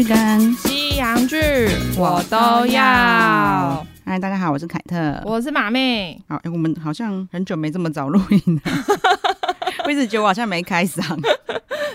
[0.00, 1.36] 剧跟西洋剧
[1.98, 3.86] 我都要。
[4.02, 6.18] 嗨，大家好，我是凯特，我是马妹。
[6.26, 8.72] 好，欸，我们好像很久没这么早录音了，
[9.84, 11.02] 我一直觉得我好像没开嗓。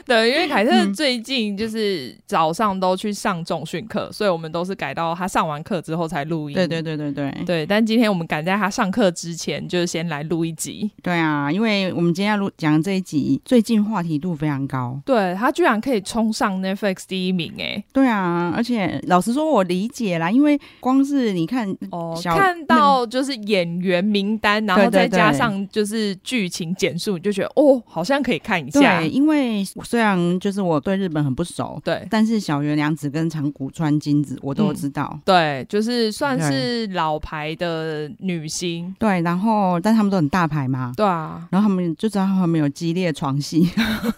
[0.08, 6.54] 对，因为凯特最近就是早上都去上重训课，嗯，所以我们都是改到他上完课之后才录音。
[6.54, 7.66] 对对对对对对。
[7.66, 10.92] 但今天我们赶在他上课之前，就是先来录一集。
[11.02, 15.02] 对啊，因为我们今天要录讲这一集，最近话题度非常高。
[15.04, 17.84] 对，他居然可以冲上 Netflix 第一名哎。
[17.92, 29.00] 对啊，而且老实说，我理解啦，因为光是你看哦，看到就是演员名单，然后再加上就是剧情简述，你就觉得哦，好像可以看一下。
[29.00, 29.66] 对，因为。
[29.96, 43.70] 虽然就是我对日本很不熟，对，但是小原良子跟长谷川金子我都知道，嗯，对，就是算是老牌的女星，对，然后但他们都很大牌嘛，对啊，然后他们就知道他们有激烈床戏，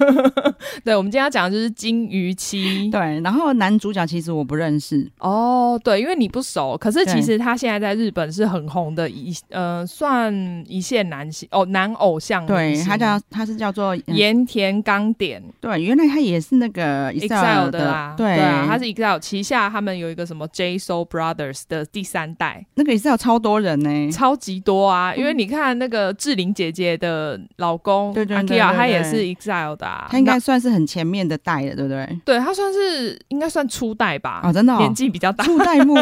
[0.83, 10.33] 对，我们今天要讲的就是金鱼妻，对，然后男主角其实我不认识，哦，对，因为你不熟，可是其实他现在在日本是很红的一，呃，算
[10.67, 15.43] 一线男星哦，男偶像，对，他叫他是叫做盐田刚典。
[15.59, 25.13] 对，原来他也是那个 EXILE 的啊，对，对啊，他是 EXILE 旗下，他们有一个什么 J-Soul Brothers 的第三代，那个 EXILE 超多人呢、欸，超级多啊！
[25.15, 32.19] 因为你看那个志玲姐姐的老公，对对对，他也是 EXILE 的啊，他应该算是很前面的代了，对不对？
[32.23, 34.39] 对，他算是应该算初代吧？
[34.45, 35.93] 哦，真的、哦，年纪比较大，初代目。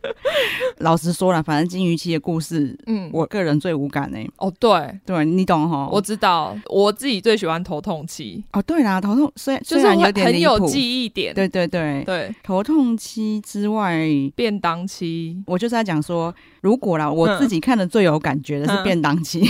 [0.78, 4.30] 老实说了，反正金鱼期的故事，嗯，我个人最无感呢、欸。
[4.36, 5.88] 哦，对，对你懂哈？
[5.90, 8.44] 我知道，我自己最喜欢头痛期。
[8.52, 11.34] 哦，对啦，头痛虽然就是有点很有记忆点。
[11.34, 19.42] 对对对对，头痛期之外，便当期，我就是在讲说，如果啦，我自己看的最有感觉的是便当妻。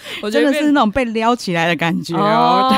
[0.22, 2.70] 我觉得是那种被撩起来的感觉哦。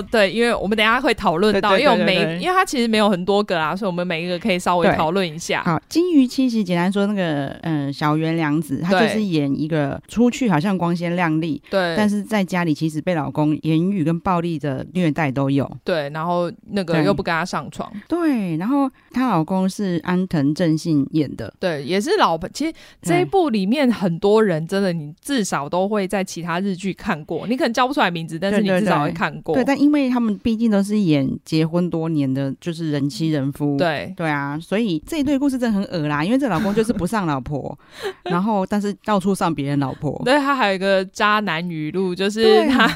[0.00, 5.62] 哦， 对，因为我们等一下会讨论到，因为我每，因为它其实没有很多个啊，所以我们每一个可以稍微讨论一下。
[5.64, 15.70] 好，金鱼妻其实简单说，那个嗯、呃，小原良子，她就是演一个出去好像光鲜亮丽，对，但是在家里其实被老公言语跟暴力的虐待都有。
[15.84, 17.90] 对，然后那个又不跟她上床。
[18.08, 22.48] 对，然后她老公是安藤正信演的，对，也是老婆。
[22.50, 22.72] 其实
[23.02, 29.52] 这一部里面很多人真的，你至少都会在其他日剧看过，你可能叫不出来名字，但是你至少会看过。
[29.54, 33.76] 对，对，对，对，但因为他们毕竟都是演结婚多年的，就是人妻人夫。
[33.76, 36.24] 对对啊，所以这一对故事真的很恶啦。
[36.24, 37.76] 因为这老公就是不上老婆，
[38.30, 40.20] 然后但是到处上别人老婆。
[40.24, 42.86] 对，他还有一个渣男语录，就是他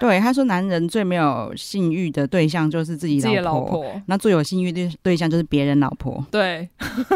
[0.18, 6.24] 对他说，男人最没有性欲的对象就是自己老婆，自己老婆，那最有性欲的对象就是别人老婆。
[6.30, 6.68] 对，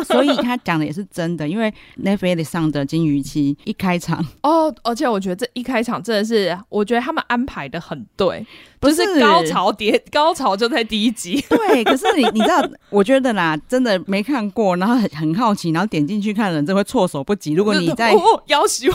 [0.07, 1.73] 所以他讲的也是真的，因为
[2.03, 8.47] Netflix 上的金鱼妻一开场哦 哦，而且我觉得这一开场真的是，我觉得他们安排的很对，
[8.79, 11.43] 不是高潮叠高潮就在第一集。
[11.49, 17.55] 对，可是你你知道，我觉得啦，真的没看过，然后很很好奇，然后点进去看的人，就会措手不及。
[17.55, 18.13] 如果你在
[18.49, 18.93] 要求，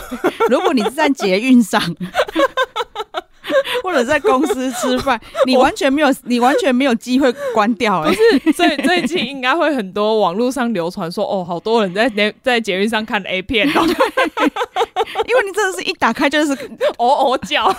[0.48, 1.82] 如果你是在捷运上。
[3.82, 8.10] 或者在公司吃饭，你完全没有，你完全没有机会关掉、欸。
[8.10, 13.86] 不是，所以最近应该会很多网络上流传说，哦，好多人在在捷运上看 A 片哦。
[15.28, 16.52] 因为你真的是一打开就是
[16.98, 17.70] 哦哦叫。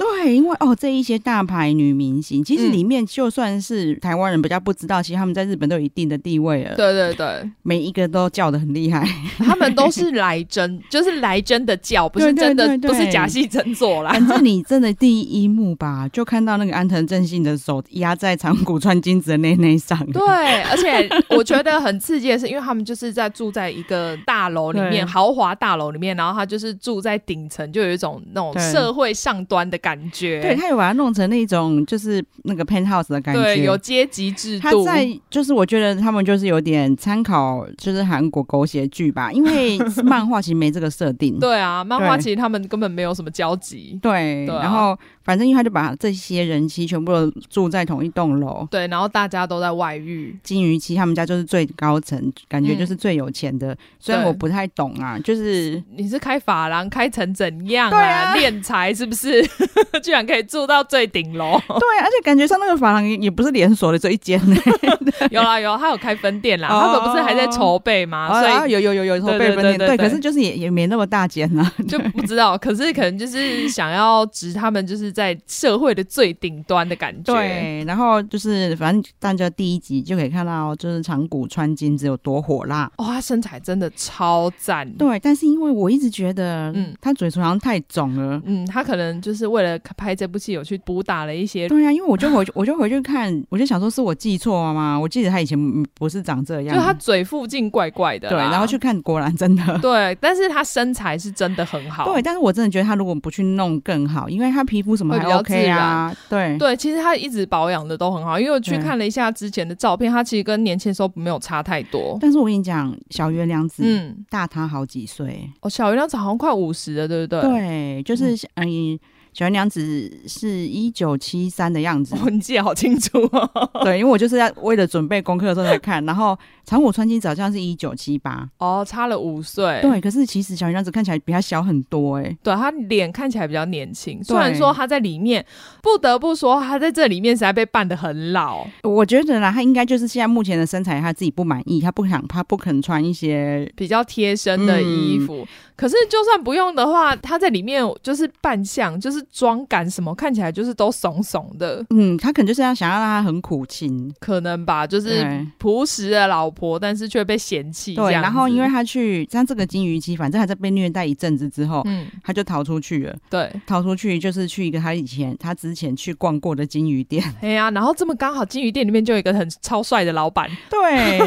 [0.00, 6.74] 对，因为哦这一些大牌女明星，其实里面就算是台湾人比较不知道，其实他们在日本都有一定的地位了。
[6.74, 9.06] 对对对，每一个都叫的很厉害，
[9.38, 14.12] 他们都是来真，就是来真的叫，不是真的，对对对对，不是假戏真做啦。
[14.12, 19.98] 反正你真的第一幕吧，就看到那个安藤正信的手压在长谷川金子的内内上。
[20.12, 30.40] 对，而且我觉得很刺激的是，因为他们就是在住在一个大楼里面， 豪华大楼里面，然后他就是住在顶层，就有一种那种社会上端的感觉。
[30.40, 34.84] 对，他有把它弄成那种就是那个 penthouse 的感觉，对，有阶级制度。
[34.84, 41.38] 他在就是我觉得他们就是有点参考，就是韩国狗血剧吧，因为 漫画其实没这个设定。
[41.38, 43.98] 对啊，漫画其实他们根本没有什么交集。
[44.02, 44.98] 对，然后。
[45.22, 50.36] 反正因为他就把这些人妻全部都住在同一栋楼，对，然后大家都在外遇。
[50.42, 53.72] 金鱼妻他们家就是最高层，感觉就是最有钱的。
[53.72, 58.34] 嗯、虽然我不太懂啊，就是你是开发廊开成怎样啊？
[58.36, 59.42] 敛财、啊、是不是？
[60.02, 61.58] 居然可以住到最顶楼？
[61.68, 64.56] 对，而且感觉上那个法廊也不是连锁的这一间呢。
[65.30, 68.28] 有啦有，他有开分店啦，哦、他们不是还在筹备吗？
[68.30, 72.56] 哦、所以有有有有筹备分店，对，可是就是也也没那么大间啊，就不知道。
[72.58, 75.10] 可是可能就是想要指他们就是。
[75.20, 77.34] 在社会的最顶端的感觉。
[77.34, 82.90] 对，然后就是反正大家第一集就可以看到，就是长谷川金子有多火辣。
[82.96, 84.90] 哦，他身材真的超赞。
[84.94, 88.40] 对，但是因为我一直觉得，嗯，他嘴唇好像太肿了。
[88.44, 91.68] 嗯，他可能就是为了拍这部戏，有去补打了一些。
[91.68, 94.98] 对啊，因为我就回 我就回去看，我就想说是我记错了吗？
[94.98, 95.58] 我记得他以前
[95.94, 98.28] 不是长这样，就他嘴附近怪怪的。
[98.28, 99.78] 对，然后去看，果然真的。
[99.80, 102.04] 对，但是他身材是真的很好。
[102.04, 106.14] 对，但是我真的觉得他如果不去弄更好，因为他皮肤什么还 OK 啊。
[106.28, 112.18] 对对，其实他一直保养的都很好，因为我去看了一下之前的照片，他其实跟年轻时候没有差太多。
[112.20, 117.40] 但是我跟你讲，小月亮子嗯大他好几岁哦，小月亮子好像快五十了，对不对？
[117.42, 118.98] 对，就是嗯。
[119.32, 123.48] 小原凉子是一九七三的样子，你记得好清楚哦。
[123.84, 129.78] 对，因为我就是在为了准备功课的时候才看，然后长谷川金子好像是一九七八，哦，差了五岁。
[129.82, 135.46] 对，可是其实小原凉子看起来比她小很多，哎，对，他脸看起来比较年轻，虽然说她在里面，
[135.80, 138.66] 不得不说她在这里面实在被扮的很老。
[138.82, 145.42] 我觉得呢，她应该就是现在目前的身材，她自己不满意，她不想，她不肯穿一些比较贴身的衣服。
[145.42, 145.46] 嗯
[145.80, 151.82] 可是，就算不用的话，他在里面就是扮相，就是妆感什么，看起来就是都怂怂的。
[151.88, 157.94] 嗯，他可能就是要想要让他很苦情，可能吧，就是朴实的老婆，但是却被嫌弃。
[157.94, 163.16] 对，然后因为他去像这个金鱼姬，反正还在被虐待一阵子之后，嗯，他就逃出去了。
[163.30, 167.24] 对，逃出去就是去一个他以前他之前去逛过的金鱼店。
[167.40, 170.46] 哎呀，然后这么刚好金鱼店里面就有一个很超帅的老板。
[170.68, 171.18] 对，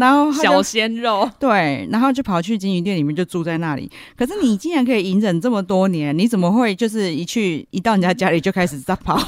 [0.00, 1.30] 然后 小鲜肉。
[1.38, 3.88] 对，然后就跑去金鱼店里面就住在那里。
[4.16, 9.18] 可是你竟然可以隐忍这么多年，你怎么会就是一去一到人家家里就开始撒跑？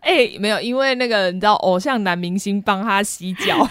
[0.00, 3.66] 哎、没有，因为那个你知道，偶像男明星帮他洗脚，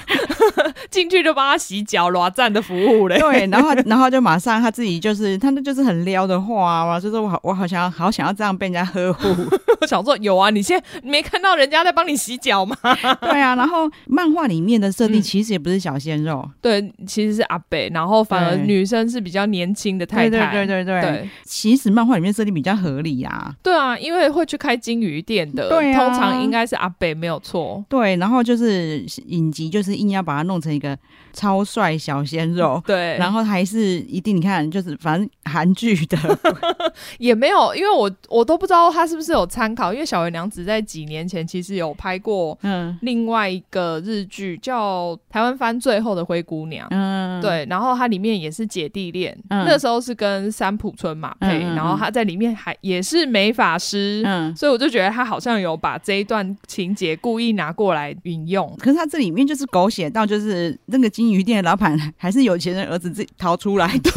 [0.91, 3.17] 进去就帮他洗脚，裸赞的服务嘞。
[3.17, 9.27] 对，然后 然后就马上他自己就是，他那就是很撩的话嘛，就是我好我好想要好想要这样被人家呵护。
[9.81, 12.75] 我想说有啊，你现在没看到人家在帮你洗脚吗？
[13.21, 20.51] 对啊，然后漫画里面的设定其实也不是小鲜肉，嗯，对，其实是阿北，然后反而女生是比较年轻的太太。
[20.51, 23.53] 对对对对对，对其实漫画里面设定比较合理啊。
[23.63, 25.69] 对啊，因为会去开金鱼店的。
[25.69, 25.91] 对。
[26.01, 30.97] 通常应该是阿北没有错，对，然后就是影集，就是硬要把它弄成一个
[31.33, 36.17] 超帅小鲜肉，对，然后还是一定你看，就是反正韩剧的。
[37.19, 42.97] 也没有，因为我我都不知道他是不是有参考，因为小原凉子在几年前其实有拍过嗯。
[43.01, 55.71] 另外一个日剧叫台湾番最后的灰姑娘，嗯，对，然后它里面也是姐弟恋，嗯、那时候是跟三浦春马配，嗯、然后他在里面还也是美法师，嗯，所以我就觉得他好像有。
[55.81, 64.09] 把这一段情节故意拿过来引用，可是他这里面就是狗血到，就是那个金鱼店的老板还是有钱人儿子自己逃出来的。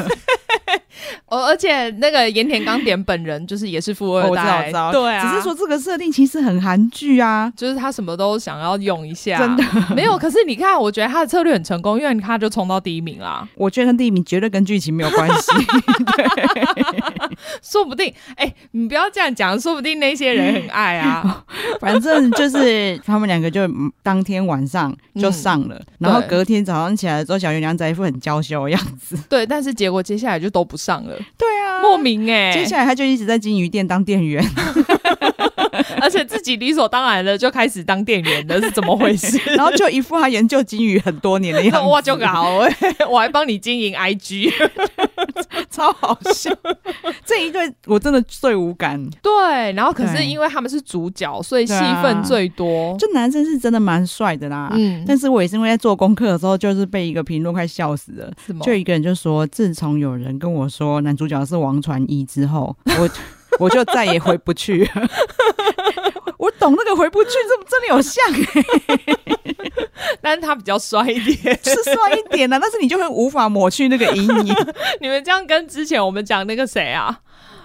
[1.26, 10.16] 哦，而且那个盐田刚典本人就是也是富二代，哦、对啊，只是说这个设定其实很韩剧啊，就是他什么都想要用一下，真的没有。
[10.18, 13.46] 可是你看，我觉得他的策略很成功，因为他就冲到第一名啦。
[13.54, 15.52] 我觉得他第一名绝对跟剧情没有关系，
[17.62, 21.44] 说不定哎、欸，你不要这样讲，说不定那些人很爱啊。
[21.80, 23.68] 反正就是他们两个就
[24.02, 29.16] 当天晚上就上了，嗯、然后隔天早上起来之后，小云娘仔一副很娇羞的样子。
[29.28, 31.16] 对，但是结果接下来就都不上了。
[31.38, 34.44] 对啊，莫名哎、欸，接下来他就一直在金鱼店当店员，
[36.00, 39.40] 而且自己理所当然的就开始当店员了，是怎么回事？
[39.56, 42.76] 然后就一副他研究金鱼很多年的样子， 哇，就搞哎，
[43.08, 44.52] 我还帮你经营 IG。
[45.70, 46.50] 超好笑。
[47.24, 49.02] 这一对我真的最无感。
[49.22, 52.92] 对，然后可是因为他们是主角，所以戏份最多。
[52.92, 54.70] 啊、就男生是真的蛮帅的啦。
[54.72, 58.32] 嗯，但是我也是因为在做功课的时候，就是被一个评论快笑死了。
[58.46, 58.64] 什么？
[58.64, 63.10] 就一个人就说，自从有人跟我说男主角是王传一之后，我
[63.60, 65.08] 我就再也回不去了。
[66.64, 69.88] 我懂那个回不去，这真的有像哎、欸，
[70.22, 74.56] 但是他比较帅一点， 是帅一点的、啊，但是你就会无法抹去那个阴影。
[75.00, 77.20] 你们这样跟之前我们讲那个谁啊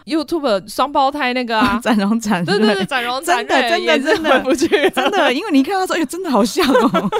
[0.09, 7.09] ，YouTube 双胞胎那个啊，展荣展，对对对，展荣展，真的真的真的回不去，真的，因为你看他说，哎呦，真的好像哦。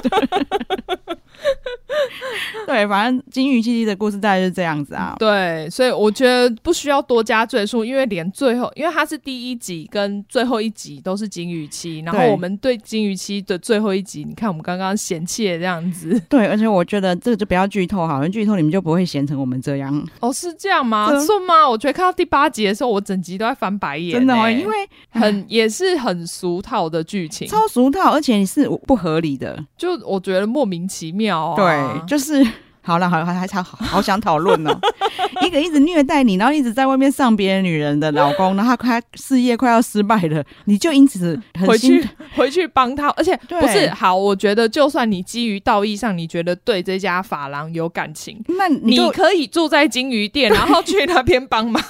[2.66, 5.16] 对，反正金鱼七七的故事大概是这样子啊。
[5.18, 16.20] 对，所以我觉得不需要多加赘述，因为连最后，因为它是第一集跟最后一集都是金鱼期，然后我们对金鱼期的最后一集，你看我们刚刚嫌弃的这样子。
[16.28, 20.06] 对，而且我觉得这个就不要剧透好，因为剧透你们就不会嫌成我们这样。
[20.20, 21.08] 哦，是这样吗？
[21.18, 21.68] 是吗？
[21.68, 24.12] 我觉得看到第八集的时候，我整集都在翻白眼。
[24.12, 24.74] 真的哦，因为
[25.10, 31.56] 很也是很俗套的剧情，超俗套，而且是不合理的，就我觉得莫名其妙啊。
[31.56, 32.46] 对，就是。
[32.90, 34.76] 好了，好了，还还还好好想讨论哦。
[35.46, 42.04] 一个一直虐待你，然后一直在外面上别人女人的老公，然后他事业快要失败了，你就因此回去
[42.34, 44.16] 回去帮他，而且不是好。
[44.16, 51.80] 我觉得，就算你基于道义上，你觉得对这家发廊有感情，那你，你可以住在金鱼店，然后去那边帮忙。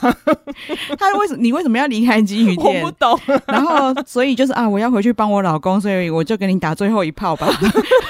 [0.98, 1.40] 他为什么？
[1.40, 2.82] 你为什么要离开金鱼店？
[2.82, 3.18] 我不懂。
[3.46, 7.48] 然后，所以就是啊，我要回去帮我老公，所以我就给你打最后一炮吧。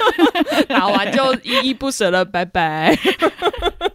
[0.68, 2.79] 打完就依依不舍了，拜拜。
[2.80, 3.89] 诶哈哈哈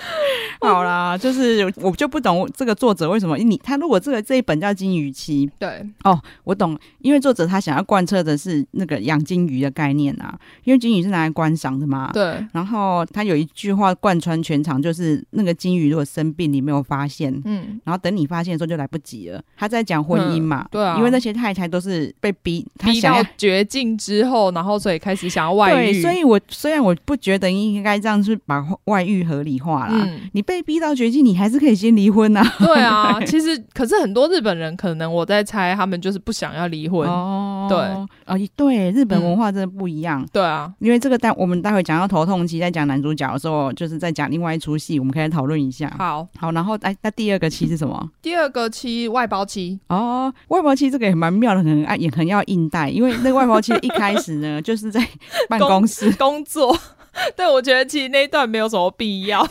[0.60, 12.44] 好啦，就是我就不懂这个作者为什么你他如果这个这一本叫《金鱼期》，对哦，我懂，因为作者他想要贯彻的是那个养金鱼的概念啊，因为金鱼是拿来观赏的嘛，对。
[12.52, 19.42] 然后他有一句话贯穿全场，就是那个金鱼如果生病你没有发现，嗯，然后等你发现的时候就来不及了。
[19.56, 25.92] 他在讲婚姻嘛，嗯、对啊，因为那些太太都是被逼，他想要逼到绝境之后，然后所以开始想要外遇。
[25.92, 30.44] 对，所以我虽然我不觉得应该这样去把外遇合理化啦，嗯、你。
[30.50, 32.54] 被逼到绝境，你还是可以先离婚呐、啊。
[32.58, 37.08] 对啊， 其实可是很多日本人，可能我在猜，他们就是不想要离婚。
[37.08, 37.78] 哦，对，
[38.24, 40.22] 啊，对，日本文化真的不一样。
[40.22, 45.88] 嗯、对啊，因为这个待我们待会讲到头痛期，在讲男主角的时候，就是在讲另外一出戏，我们可以讨论一下。
[45.96, 48.10] 好，好，然后哎，那第二个期是什么？
[48.20, 49.78] 第二个期外包期。
[49.86, 55.00] 哦，外包期这个也蛮妙的，很爱也很要硬带，因为那个外包期一开始呢， 就是在
[55.48, 56.76] 办公室工作。
[57.36, 59.46] 对，我觉得其实那一段没有什么必要，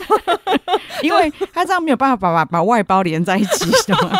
[1.02, 4.10] 因为他这样没有办法把把把外包连在一起，是吗？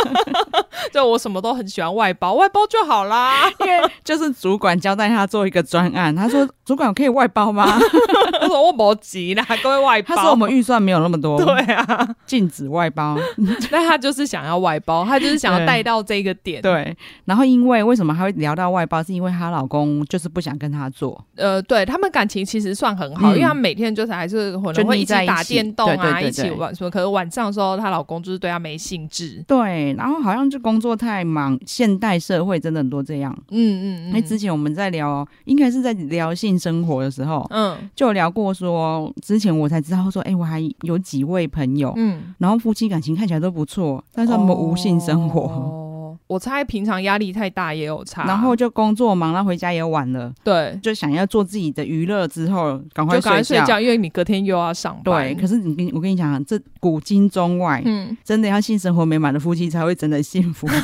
[0.92, 3.50] 就我什么都很喜欢外包，外包就好啦。
[3.60, 7.66] 因为就是主管交代他做一个专案，他说：“主管可以外包吗？”
[8.40, 13.18] 他说：“我没急啦，各位外包。”他说：“我们预算没有那么多。”对啊，禁止外包。
[13.70, 16.62] 那他就是想要外包，他就是想要带到这个点。
[16.62, 19.02] 对，然后因为为什么他会聊到外包？
[19.02, 21.22] 是因为她老公就是不想跟她做。
[21.36, 23.32] 呃，对他们感情其实算很好。
[23.32, 26.90] 嗯因为他每天就是还是可能会一起打电动啊，一起玩什么。
[26.90, 29.42] 可是晚上的时候，她老公就是对她没兴致。
[29.46, 31.58] 对，然后好像就工作太忙。
[31.66, 33.34] 现代社会真的很多这样。
[33.50, 34.08] 嗯嗯嗯。
[34.08, 45.40] 因为之前我们在聊，应该是在聊性生活的时候，嗯，就聊过说，之前我才知道说，哎，我还有几位朋友，嗯，然后夫妻感情看起来都不错，但是他们无性生活。
[45.40, 45.86] 哦。
[46.26, 55.34] 我猜平常压力太大也有差，然后就工作忙，然后回家也晚了，对，就想要做自己的娱乐之后，赶快睡觉，睡觉，因为你隔天又要上班。
[55.34, 60.68] 对，可是你跟我跟你讲，这古今中外，嗯，真的要性生活美满的夫妻才会真的幸福。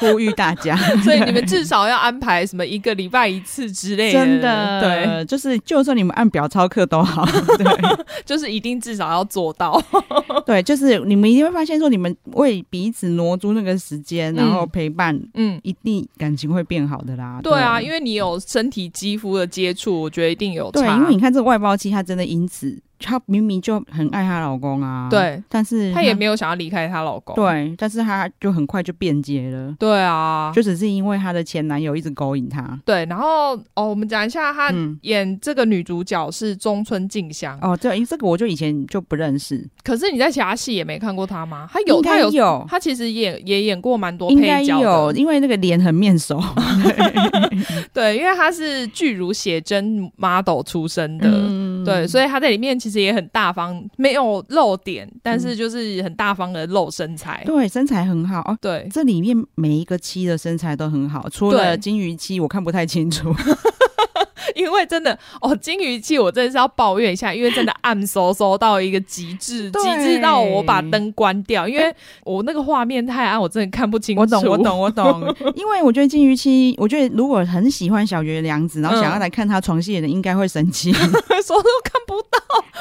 [0.00, 7.24] 呼吁大家， 所以你们至少要安排什么一个礼拜一次之类的，真的，对，就是就算你们按表操课都好，
[7.56, 7.66] 对，
[8.24, 9.80] 就是一定至少要做到，
[10.44, 17.40] 对，就是你们一定会发现说，你们为彼此挪出那个时间，然后陪伴，嗯，一定感情会变好的啦。
[17.42, 20.80] 对啊，因为你有身体肌肤的接触，我觉得一定有差。
[20.80, 22.78] 对，因为你看这个外包期，它真的因此。
[23.00, 41.68] 她明明就很爱她老公啊，对，但是她也没有想要离开她老公，对，但是她就很快就变节了，对啊，就只是因为她的前男友一直勾引她，对，然后哦，我们讲一下她演这个女主角是中村静香，哦，对，因为这个我就以前就不认识，可是你在其他戏也没看过她吗？
[41.72, 46.40] 她有，她有，她其实也也演过蛮多配角因为那个脸很面熟，
[47.92, 51.28] 对，因为她是巨乳写真 model 出身的，
[51.84, 53.00] 对，所以他在里面其实。
[53.00, 57.42] 也很大方，没有露点，但是就是很大方的露身材。
[57.46, 58.54] 对，身材很好哦。
[58.60, 63.34] 对，这里面每一个七的身材都很好，除了金鱼七，我看不太清楚。
[64.54, 71.94] 因为真的哦，金鱼器我真的是要抱怨一下，因为真的暗嗖嗖到一个极致， 极致到我把灯关掉，因为
[72.24, 74.20] 我那个画面太暗，我真的看不清楚。
[74.20, 75.36] 我懂，我懂，我懂。
[75.56, 82.38] 因为我觉得金鱼期，我觉得如果很喜欢小月良子，然后想要来看他床戏的人，应该会生气， 说、嗯、都看不到。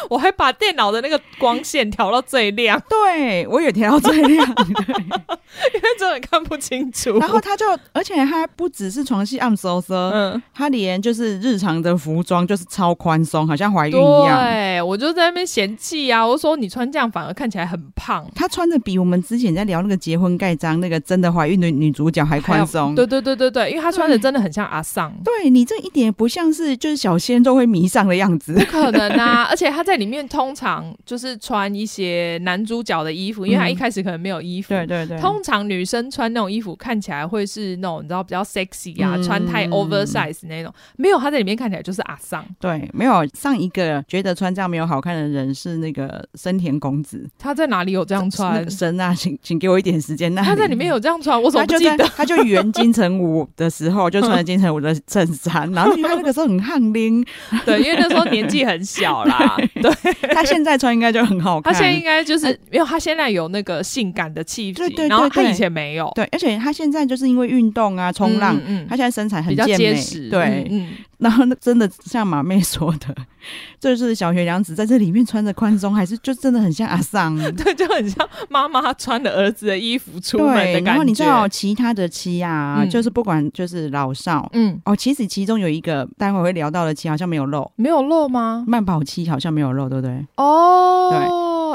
[0.10, 7.20] 我还把电脑的那个光线调到最亮，对我也调到最亮，因为真的看不清楚。
[7.20, 14.40] 然后他就，而且他不只是床戏暗嗖嗖，嗯，他连就是日常的服装就是超宽松，好像怀孕一样。
[14.42, 18.26] 对，我就在那边嫌弃啊，我说你穿这样反而看起来很胖。
[18.36, 22.94] 她穿的比我们之前在聊那个结婚盖章那个真的怀孕的女主角还宽松。
[22.96, 25.14] 对对对对对，因为她穿的真的很像阿桑。
[25.24, 29.44] 对，你这一点不像是就是小鲜肉会迷上的样子，不可能啊！
[29.50, 34.70] 而且她在里面通常就是穿一些男主角的衣服，因为她一开始可能没有衣服。
[34.70, 35.20] 对对对。
[35.20, 40.74] 通常女生穿那种衣服看起来会是那种你知道比较 sexy 啊，穿太 oversize 那种。
[40.98, 42.46] 没有，她在里面看起来就是阿桑。
[42.60, 47.28] 对，没有上一个觉得穿这样没有好看的人是那个森田公子。
[47.40, 48.70] 他在哪里有这样穿？
[48.70, 50.34] 神啊，请请给我一点时间。
[50.36, 52.06] 那他在里面有这样穿，我怎么不记得？
[52.16, 57.26] 他就圆金城武的时候就穿了金城武的衬衫， 然后他那个时候很汗拎。
[57.66, 59.58] 对，因为那时候年纪很小啦。
[59.82, 59.92] 对，
[60.34, 61.74] 他现在穿应该就很好看。
[61.74, 66.12] 他现在应该就是没有他现在有那个性感的气质，对对对，然后他以前没有。
[66.16, 70.30] 对，而且他现在就是因为运动啊，冲浪，嗯，嗯，他现在身材很健美，比较结实。
[70.30, 70.90] 对，嗯。
[71.20, 73.16] 然后那真的像马妹说的，
[73.80, 80.86] 就是小学娘子在这里面穿着宽松，还是就真的很像阿桑， 对，就很像妈妈穿的儿子的衣服出门的感觉。
[80.86, 88.64] 然后你知道其他的妻啊，嗯、就是不管就是老少，嗯，哦，其实其中有一个待会会聊到的妻好像没有漏，没有漏吗？
[88.68, 90.26] 慢跑妻好像没有漏，对不对？
[90.38, 91.20] 哦，对，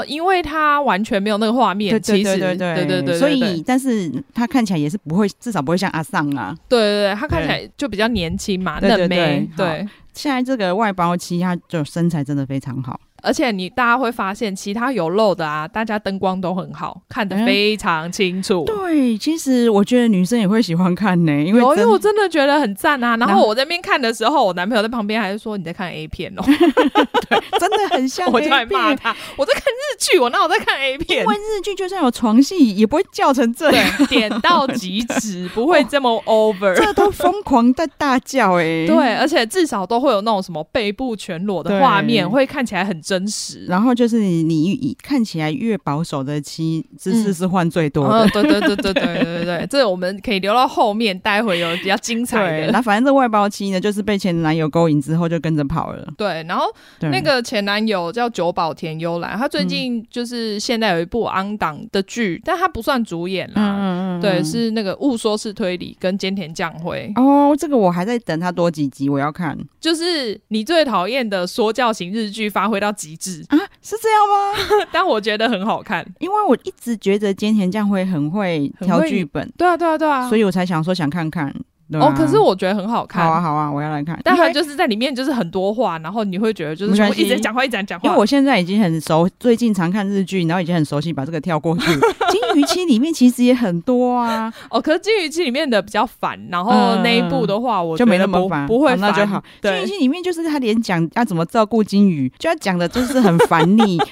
[0.05, 9.07] 因为他完全没有那个画面，其实对对对对对，对，所以但是他看起来也是不会，至少不会像阿桑啊，对对对，他看起来就比较年轻嘛，嫩妹。
[9.07, 12.99] 对对对对，现在这个外包期，他就身材真的非常好。
[13.25, 18.63] 而且你大家会发现，其他有漏的啊，大家灯光都很好，看得非常清楚。
[18.67, 23.17] 嗯、对，其实我觉得女生也会喜欢看呢、欸，因为因为我真的觉得很赞啊。
[23.17, 28.31] 然后我在那边看的时候，我男朋友在旁边还是说你在看 A 片哦， 对，真的很像。
[28.35, 31.21] 我就来骂他，我在看日剧，我那我在看 A 片？
[31.21, 38.87] 因为日剧就算有床戏，也不会叫成这样，点到即止，不会这么 over，、哦、 这都疯狂在大叫哎、欸。
[38.87, 48.27] 对，而且至少都会有那种什么背部全裸的画面，会看起来很真真实，然后就是你，你看起来越保守的妻，姿势是换最多的。
[48.27, 52.71] 对对对对对对对，这我们可以留到后面，待会有比较精彩的。
[52.73, 56.05] 那反正这外包妻呢，就是被前男友勾引之后就跟着跑了。
[56.17, 56.65] 对，然后
[56.99, 63.77] 那个前男友叫久保田悠兰，他最近就是现在有一部安档的剧，但他不算主演啦。
[63.77, 67.09] 嗯嗯，对，是那个雾说是推理跟兼田将辉。
[67.15, 69.57] 哦，这个我还在等他多几集，我要看。
[69.79, 72.91] 就是你最讨厌的说教型日剧，发挥到。
[73.17, 73.59] 致啊。
[73.81, 74.87] 是这样吗？
[74.93, 81.53] 但我觉得很好看，因为我一直觉得菅田将晖很会挑剧本，对啊，对啊，对啊，所以我才想说想看看。
[81.93, 83.23] 哦，可是我觉得很好看。
[83.23, 84.19] 好啊，好啊，我要来看。
[84.23, 88.07] 但他就是在里面就是很多话，然后你会觉得就是说一直讲话，一直讲话。
[88.07, 91.85] 因为我现在已经很熟，最近常看日剧，然后已经很熟悉，把这个跳过去。
[92.31, 94.51] 金鱼期里面其实也很多啊。
[94.71, 96.71] 哦，可是金鱼期里面的比较烦，然后
[97.03, 99.43] 那一部的话，我就没那么烦，不会烦，那就好。
[99.61, 103.99] 金鱼期里面就是他连讲要怎么照顾金鱼，就要讲的就是很烦腻。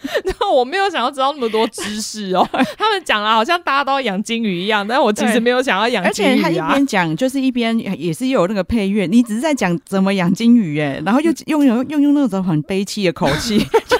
[0.24, 6.32] 然后我没有想要知道那么多知识哦， 他们讲了好像大家都要养金鱼一样，但我其实没有想要养金鱼啊。
[6.32, 13.58] 而且他一边讲就是一边也是有那个配乐，你只是在讲怎么养金鱼哎，然后又用用用用那种很悲戚的口气。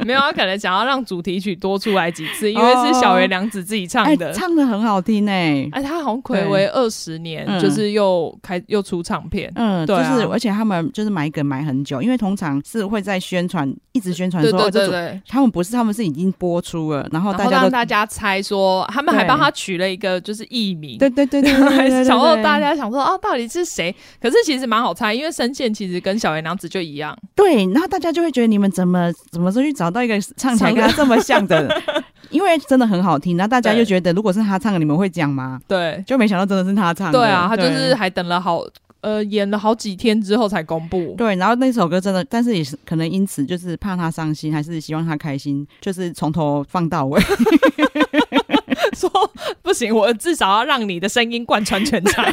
[0.06, 5.68] 没有，他可能想要让主题曲多出来几次，因为是小原良子自己唱的，哦欸、唱的很好听哎。
[5.72, 21.52] 哎，他好像睽违二十年，就是又开又出唱片，嗯，对、啊，就是而且他们就是买梗买很久，因为通常是会在宣传，一直宣传说，对对对对，他们不是，他们是已经播出了，然后大家让大家猜说，他们还帮他取了一个就是艺名，对对对对，
[22.04, 23.94] 然后大家想说啊，到底是谁？
[24.20, 31.82] 可是其实蛮好猜，因为声线其实跟小原良子就一样，对，然后大家就会觉得你们怎么怎么说去找到一个唱起来跟他这么像的，
[32.30, 35.60] 因为真的很好听，然后大家就觉得如果是他唱的，你们会讲吗？
[35.66, 37.18] 对，就没想到真的是他唱的。
[37.18, 38.62] 对啊，他就是还等了好
[39.00, 41.14] 呃演了好几天之后才公布。
[41.16, 47.20] 对，然后那首歌真的，但是也是可能因此就是怕他伤心，还是希望他开心，就是从头放到尾，
[48.94, 49.10] 说
[49.62, 52.24] 不行，我至少要让你的声音贯穿全场。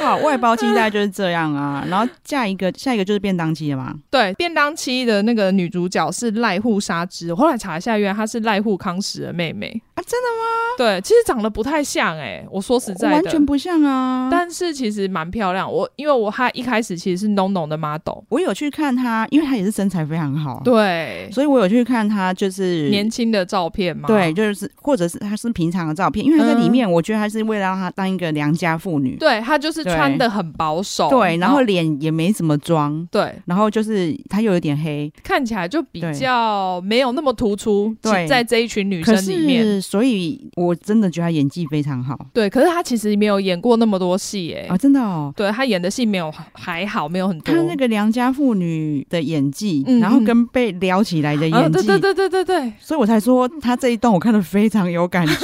[0.00, 1.84] 好，外包期大概就是这样啊。
[1.88, 3.94] 然后下一个，下一个就是便当机了嘛。
[4.10, 10.02] 对，便当期的那个女主角是濑户纱织，我后来查一下，原来她是濑户康史的妹妹啊。
[10.02, 10.44] 真的吗？
[10.78, 14.28] 对，其实长得不太像哎、欸，我说实在的，完全不像啊。
[14.30, 15.70] 但是其实蛮漂亮。
[15.70, 24.06] 我因为我她一开始其实是浓浓的 model，我有去看她，因为她也是身材非常好，对，所以我有去看她就是年轻的照片嘛。
[24.08, 29.16] 对，就是或者是她是平常的照片，因为她在里面，我觉得她是为了让她当一个良家妇女。
[29.16, 37.94] 对，她就是穿的很保守，对，然后脸也没什么妆，对，然后就是她又有点黑，看起来就比较没有那么突出。
[38.02, 42.18] 对，在这一群女生里面，所以我真的觉得她演技非常好。
[42.32, 45.32] 对，可是她其实没有演过那么多戏，哎，啊，真的哦。
[45.36, 47.54] 对，她演的戏没有还好，没有很多。
[47.54, 55.34] 她那个良家妇女的演技，然后跟被撩起来的演技，对对对对对对，所以我才说她这一段我看得非常有感觉。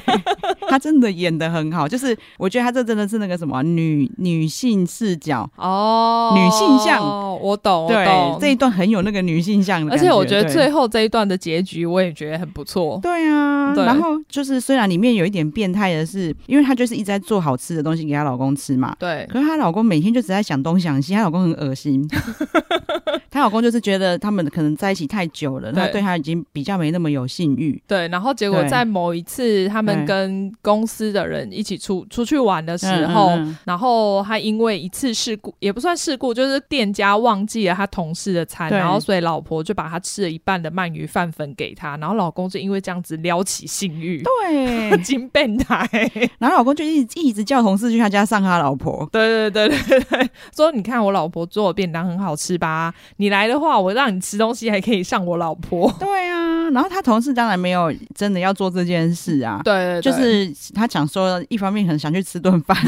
[0.68, 7.02] 她真的演的很好，就是我觉得她这真的是那个什么女女性视角哦，女性向，
[7.40, 8.38] 我懂，对，懂。
[8.40, 12.98] 这一段很有那个女性向的，而且我觉得最后这一段的结局我也觉得很不错。
[13.02, 22.08] 对啊，然后就是虽然里面有一点变态的是，因为她就是一直在做好吃的东西给她老公吃嘛，对，可是她老公每天就只在想东想西，她老公很恶心。
[23.30, 27.80] 她老公就是觉得他们可能在一起太久了，他对她已经比较没那么有性欲。
[27.86, 45.88] 对，然后结果在某一次他们跟公司的人一起出出去玩的时候，嗯嗯嗯，然后他因为一次事故也不算事故，就是店家忘记了他同事的餐，然后所以老婆就把他吃了一半的鳗鱼饭粉给他，然后老公就因为这样子撩起性欲，对， 金变态，
[46.38, 62.74] 然后老公就一直一直叫同事去他家上他老婆，对对对对对，说你看我老婆做的便当很好吃吧，你来的话我让你吃东西还可以上我老婆， 对啊，然后他同事当然没有真的要做这件事啊，对，就是他讲说一方面可能想去吃顿饭。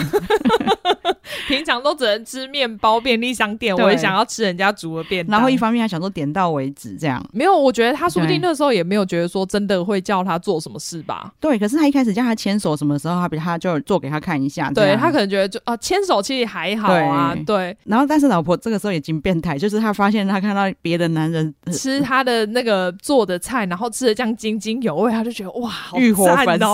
[1.49, 5.33] 平常都只能吃面包，便利商店，我也想要吃人家煮的便当。
[5.33, 7.57] 然后一方面还想说点到为止，这样没有。
[7.57, 11.33] 我觉得他说不定那时候也没有觉得说真的会叫他做什么事吧。
[11.41, 14.71] 对，可是他一开始叫他牵手，什么时候他比他就做给他看一下。
[14.71, 17.35] 对，他可能觉得就啊牵手其实还好啊。
[17.35, 17.45] 对。
[17.45, 26.59] 对然后但是老婆这个时候已经变态，就是他发现他看到别的男人吃他的那个做的菜，然后吃的这样津津有味，他就觉得哇，好欲火焚身。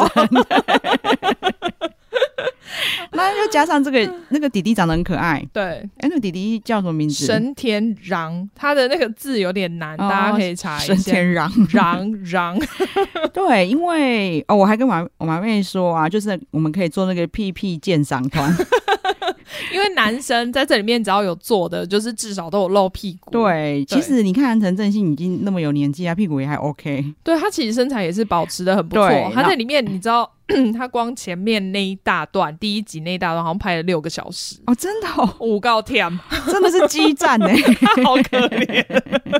[3.12, 7.26] 那又加上这个那个弟弟长得很可爱， 对，哎、欸，那个弟弟叫什么名字？
[7.26, 10.94] 神田穰，他的那个字有点难，哦、大家可以查一下。
[10.94, 12.62] 神田穰，穰穰，
[13.32, 18.54] 对，因为哦，我还跟马我马妹说啊，就是我们可以做那个屁屁鉴赏团，
[19.72, 23.30] 因为男生在这里面只要有做的，就是至少都有露屁股。
[23.30, 27.14] 对，对其实你看陈正信已经那么有年纪，他屁股也还 OK。
[27.22, 30.30] 对，他其实身材也是保持的很不错，他在里面你知道。
[30.76, 34.56] 他光前面那一大段，第一集那一大段好像拍了六个小时。
[34.66, 36.08] 哦，真的，哦，五告天，
[36.50, 37.54] 真的是激战哎，
[38.02, 38.84] 好可怜。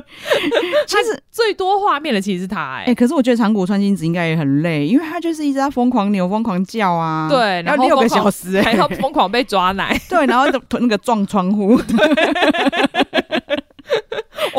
[0.87, 10.45] 其实最多画面的其实是他哎，哎，可是我觉得长谷川金子应该也很累，因为他就是一直在疯狂扭、疯狂叫啊，对，然后六个小时，还要疯狂被抓奶，对，然后
[10.79, 11.79] 那个撞窗户。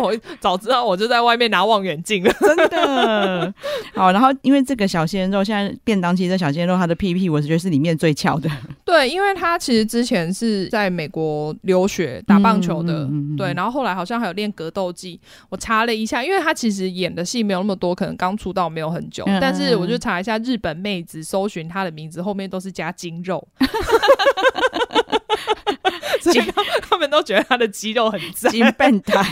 [0.01, 3.55] 我早知道我就在外面拿望远镜了， 真的。
[3.95, 8.51] 好，然后因为这个小鲜肉，现在便当期的小鲜肉，他的屁屁我觉得是里面最翘的。
[8.85, 15.21] 对，因为他其实之前是在美国留学打棒球的，嗯、对，然后后来好像还有练格斗技。
[15.49, 23.47] 我查了一下，因为他其实演的戏没有那么多，可能刚出道没有很久，嗯、但是我就查一下日本妹子搜寻他的名字，后面都是加精肉。
[26.21, 26.41] 所以
[26.89, 29.25] 他们都觉得他的肌肉很赞，金变态。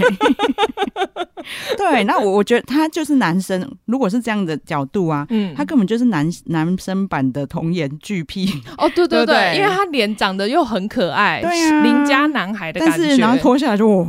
[1.79, 8.51] 对，那我我觉得他就是男生，如果是这样的角度啊，嗯，他根本就是男男生版的童颜巨癖。
[8.77, 14.07] 哦，对 对对，因为他脸长得又很可爱，对啊，邻家男孩的感觉，但是然后脱下来就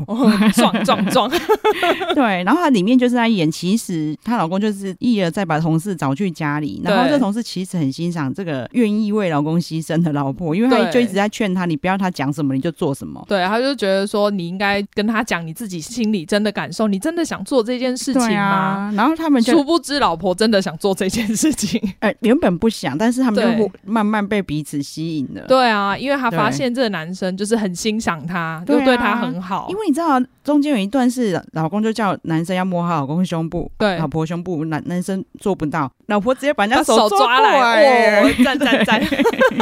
[0.53, 1.31] 壮壮壮。
[2.13, 13.23] 对，然后他里面就是在演，其实她老公就是一而再把同事找去家里，然后这同事其实很欣赏这个愿意为老公牺牲的老婆，因为他就一直在劝他，你不要他讲什么你就做什么。
[13.27, 18.29] 对，他就觉得说你应该跟他讲你自己心里真的感受，你真的想做这件事情吗？
[18.29, 25.41] 啊、然后他们就殊不知老婆真的想做这件事情，哎， 原本不想，但是他们就慢慢被彼此吸引了。
[25.47, 29.67] 对啊，因为他发现这个男生就是很欣赏他，对就对他很好。
[29.69, 38.99] 因为你知道，中间有一段是老公就叫男生要摸他老公胸部，对，老婆胸部，男男生做不到，老婆直接把人家手手抓来，哇，赞赞赞！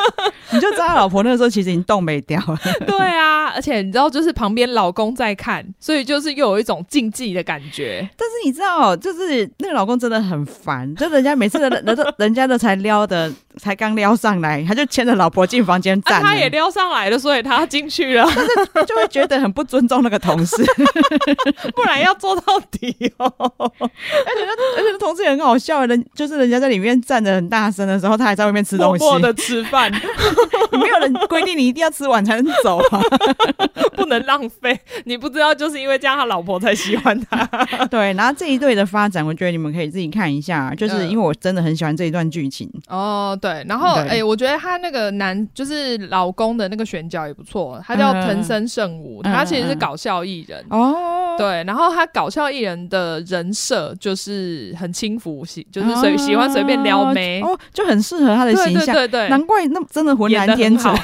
[0.52, 2.58] 你就知道他老婆那个时候其实已经冻没掉了。
[2.88, 8.10] 对啊，而且你知道，就是旁边老公在看，所以就是又有一种禁忌的感觉。
[8.15, 11.69] 但是你知道，就是那个老公真的很烦，就人家每次的
[12.17, 20.56] 人家都才撩的，才刚撩上来，他就牵着老婆进房间站，他也撩上来了，所以他进去了，但是就会觉得很不尊重那个同事，
[21.76, 23.32] 不然要做到底哦。
[23.38, 24.44] 而且
[24.78, 29.92] 而且同事也很好笑，人就是人家在里面站着很大声的时候，他还在外面吃东西，默默的吃饭，
[30.72, 33.02] 没有人规定你一定要吃完才能走啊，
[33.96, 34.80] 不能浪费。
[35.06, 37.46] 你不知道，就是因为这样，他老婆才喜欢他。
[37.90, 42.70] 对，然后这一对的发展，我觉得你们可以自己看一下，就是因为我真的很喜欢这一段剧情。
[42.88, 43.38] 哦。
[43.40, 51.36] 对，然后哎，我觉得他那个男就是老公的那个选角也不错，他叫藤森圣武，他其实是搞笑艺人哦。
[51.38, 58.96] 对，然后他搞笑艺人的人设就是很轻浮，喜就是随喜欢随便撩妹哦，就很适合他的形象。
[58.96, 60.92] 对对对，难怪那真的浑然天成。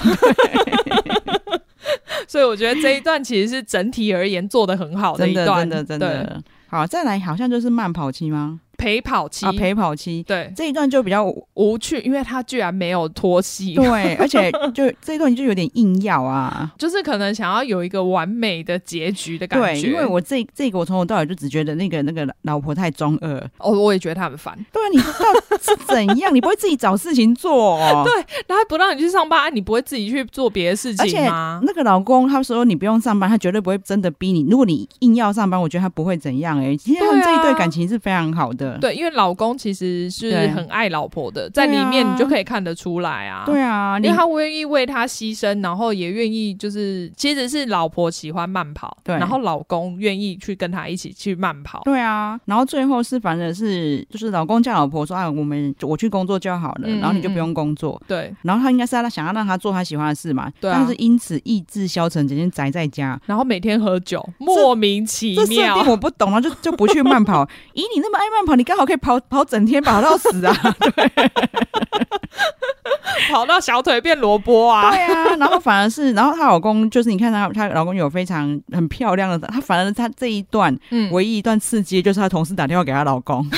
[2.28, 6.41] 所以我觉得这一段其实是整体而言做的很好的一段，真的真的真的。
[6.67, 8.60] 好，再来好像就是慢跑期吗？
[8.83, 19.81] 陪跑期啊，陪跑期，对这一段就比较无趣，因为他居然没有脱戏，对， 而且就这一段就有点硬要啊，就是可能想要有一个完美的结局的感觉。
[19.81, 24.53] 对，因为我这这个我从头到尾就只觉得那个那个老婆太中二，哦，我也觉得她很烦。
[24.73, 26.35] 对啊，你到底是怎样？
[26.35, 27.77] 你不会自己找事情做？
[27.79, 28.03] 哦？
[28.05, 28.13] 对，
[28.47, 31.61] 然后不让你去上班，你不会自己去做别的事情吗？
[31.63, 34.45] 那个老公他说你不用上班，他绝对不会真的逼你。
[34.49, 36.59] 如果你硬要上班，我觉得他不会怎样。
[36.59, 38.72] 哎，其实他们这一对感情是非常好的。
[38.79, 39.53] 对，因为老公。
[39.55, 43.43] 其实是很爱老婆的，在里面你就可以看得出来啊。
[43.45, 51.81] 对啊，因为他愿意为他牺牲，然后也愿意就是，其实是老婆喜欢慢跑，对，然后老公愿意去跟他一起去慢跑。
[51.86, 65.45] 对啊，然后最后是反正是就是老公叫老婆说：“哎，我们我去工作就好了，然后你就不用工作。”对，然后他应该是他想要让他做他喜欢的事嘛，对，但是因此意志消沉，整天宅在家，然后每天喝酒，莫名其妙。
[65.45, 67.45] 这设定我不懂啊，就就不去慢跑。
[67.75, 70.54] 咦，你那么爱慢跑，你刚好可以跑跑整天跑到死啊！
[70.80, 71.12] 对，
[73.32, 74.89] 跑到小腿变萝卜啊！
[74.91, 83.47] 对啊，然后反而是，然后她老公就是，你看她，她老公有非常很漂亮的，她反而她这一段，嗯，唯一一段刺激就是她同事打电话给她老公。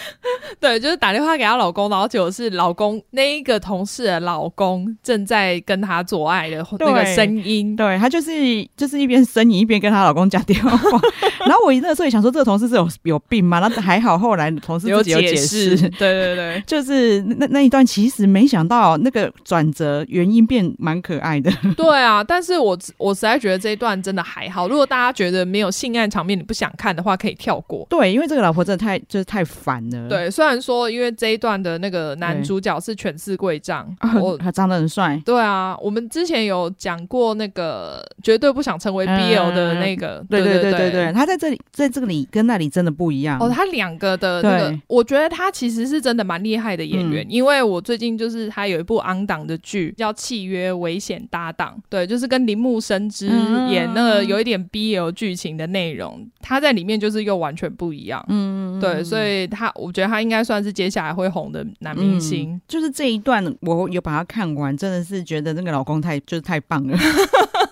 [0.60, 8.30] 对，就是打电话给她老公，然后结果是老公那一个同事的老公正在跟她做爱的那个声音，对，她就是
[8.76, 10.70] 就是一边呻吟一边跟她老公讲电话。
[11.46, 13.58] 然后我那个时候也想说，这个同事是有有病吗？
[13.58, 15.76] 那还好，后来同事自己有解释。
[15.76, 21.50] 对对对，就是那那一段，其实没想到那个转折原因变蛮可爱的。
[21.76, 24.68] 对啊，但是我我实在觉得这一段真的还好。
[24.68, 27.86] 如果大家觉得没有性爱场面你不想看的话，可以跳过。
[27.88, 30.08] 对，因为这个老婆真的太就是太烦了。
[30.08, 33.86] 对，虽然说因为这一段的那个男主角是犬饲贵丈，
[34.20, 35.20] 我他长得很帅。
[35.24, 43.38] 对啊，我们之前有讲过那个绝对不想成为 BL 的那个，对对对对对，他在这里在这个里跟那里真的不一样。
[43.40, 53.26] 哦，他两个的那个，我觉得他其实是真的蛮厉害的演员，因为我最近就是他有一部 on 档的剧叫《契约危险搭档》，对，就是跟铃木伸之
[53.70, 58.24] 演那个有一点 BL 剧情的内容，他在里面就是又完全不一样。
[58.28, 59.70] 嗯，对，所以他。
[59.74, 62.52] 我觉得他应该算是接下来会红的男明星。
[62.52, 66.96] 嗯，就是这一段我有把它看完，真的是觉得那个老公太就是太棒了，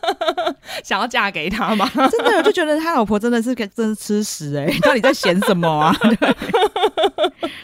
[0.84, 1.88] 想要嫁给他吗？
[1.94, 4.78] 真的，我就觉得他老婆真的是个真是吃屎哎、欸！
[4.82, 5.96] 到底在嫌什么啊？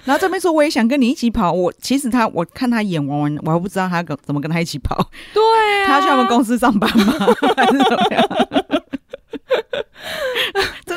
[0.05, 4.97] 然后这边说我也想跟你一起跑，我其实他我看他演完完，我还不知道他怎么跟他一起跑。
[5.35, 5.43] 对、
[5.85, 7.13] 啊，他要去他们公司上班吗？
[7.57, 8.25] 还是怎么样？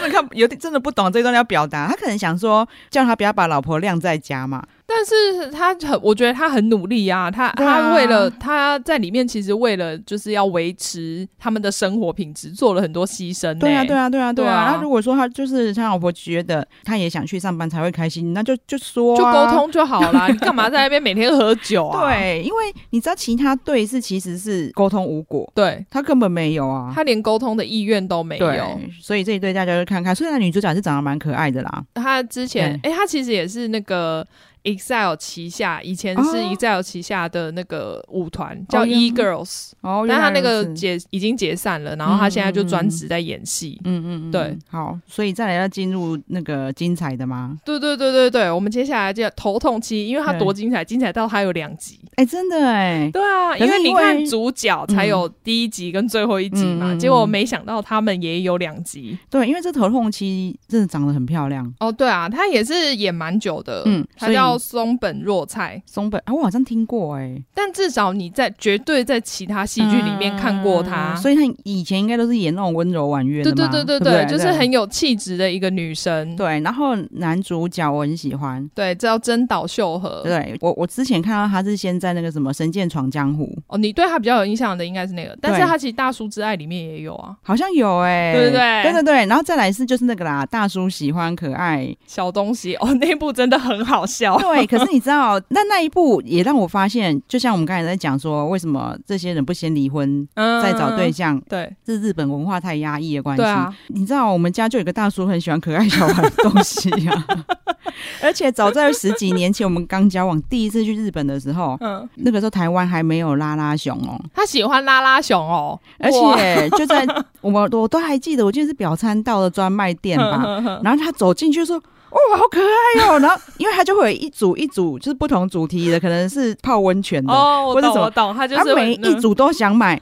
[0.04, 4.64] 真的看有点真的不懂这段要表达，他可能想说叫他不要把老婆晾在家嘛。
[4.86, 7.32] 但是他很，我觉得他很努力啊。
[7.32, 13.58] 他他为了他在里面，其实为了就是要维持他们的生活品质，做了很多牺牲。
[13.58, 14.74] 对啊，对啊，对啊，对啊。
[14.76, 20.28] 那如果说他就是他老婆觉得他也想去上班才会开心，那就就说就沟通就好了。
[20.30, 22.02] 你干嘛在那边每天喝酒啊？
[22.02, 28.80] 对，因为你知道其他对是其实是沟通无果，对他根本没有啊，他连沟通的意愿都没有。
[29.02, 34.28] 所以这一对大家就看看看，虽然女主角是长得蛮可爱的啦，她之前哎，她其实也是那个。
[34.64, 43.80] EXILE 旗下，以前是 Excel 旗下的那个舞团、哦、叫 E Girls，哦，但他那个解已经解散了，然后他现在就专职在演戏。
[43.84, 47.58] 嗯嗯嗯，对，好，所以再来要进入那个精彩的吗？
[47.66, 52.00] 对对对对对，我们接下来就头痛期，因为他多精彩，精彩到他有两集。
[52.16, 59.18] 哎、欸，真的哎，对啊，因为你看主角才有第一集跟最后一集嘛，嗯、结果没想到他们也有两集。
[59.30, 61.74] 对，因为这头痛期真的长得很漂亮。
[61.80, 63.84] 哦，对啊，他也是演蛮久的。
[63.86, 65.82] 嗯，他叫松本若菜。
[65.86, 73.52] 松本啊，我好像听过哎，但至少你在绝对在其他戏剧里面看过她，嗯、所以她以前应该都是演那种温柔婉约的。
[73.52, 76.36] 对对对对对，就是很有气质的一个女生。
[76.36, 80.22] 对，然后男主角我很喜欢，对，叫真岛秀和。
[80.24, 88.84] 对我，我之前看到他是先在那个什么《神剑闯江湖》哦，你对他比较有印象的应该是那个，但是他其实《大叔之爱》里面也有啊，好像有哎、欸，对对对？
[88.84, 91.94] 对对对，然后再来是就是那个啦，大叔喜欢可爱。
[92.08, 94.38] 小东西哦，那部真的很好笑。
[94.44, 101.40] 对，可是你知道， 那那一步也让我发现，就像我们刚才在讲说，为什么这些人不先离婚、嗯、再找对象？
[101.50, 103.42] 对，是日本文化太压抑的关系。
[103.42, 107.26] 对啊，你知道我们家就有个大叔很喜欢可爱小孩的东西啊。
[108.22, 114.20] 而且早在十几年前，我们刚交往，第一次去日本的时候，嗯，那个时候台湾还没有拉拉熊哦。
[114.34, 117.06] 他喜欢拉拉熊哦，而且就在
[117.42, 120.80] 我们我都还记得，我记得是表参道的专卖店吧。
[120.84, 128.34] 然后他走进去说：“哇、哦，好可爱哦！”然后因为他就会有一组一组，就是不同主题的，可能是泡温泉的哦，我懂，或者什么我懂。
[128.36, 130.00] 他就是他每一组都想买，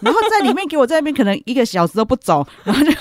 [0.00, 2.92] 然后在里面给我在那边可能一个小时都不走，然后就。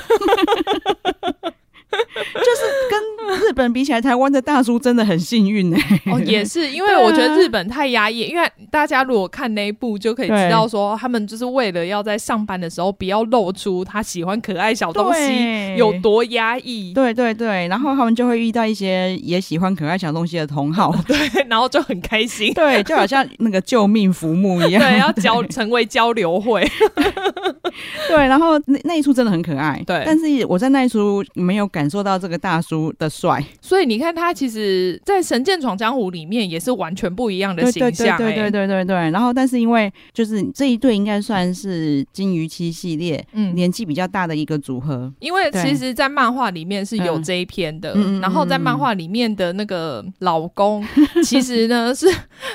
[2.33, 6.11] 就是跟日本比起来，台湾的大叔真的很幸运呢、欸。
[6.11, 16.93] 哦，也是因为我觉得日本太压抑，因为大家如果看那一部就可以知道说，他们就是为了要在上班的时候不要露出他喜欢可爱小东西有多压抑。
[16.93, 21.17] 对对对，然后他们就会遇到一些也喜欢可爱小东西的同好， 对，
[21.49, 22.53] 然后就很开心。
[22.53, 26.65] 对，就好像那个救命浮木一样，对，要交成为交流会。
[28.07, 38.95] 对，然后那那一出真的很可爱，对，但是我在那一出没有感受到这个大叔的帅，所以你看他其实，在《神剑闯江湖》里面也是完全不一样的形象，对对对对对对。
[39.11, 45.11] 然后，但是因为就是这一对应该算是金鱼期系列，嗯，年纪比较大的一个组合。
[45.19, 50.85] 因为其实，在漫画里面是有这一篇的，嗯、然后在漫画里面的那个老公，
[51.23, 52.07] 其实呢是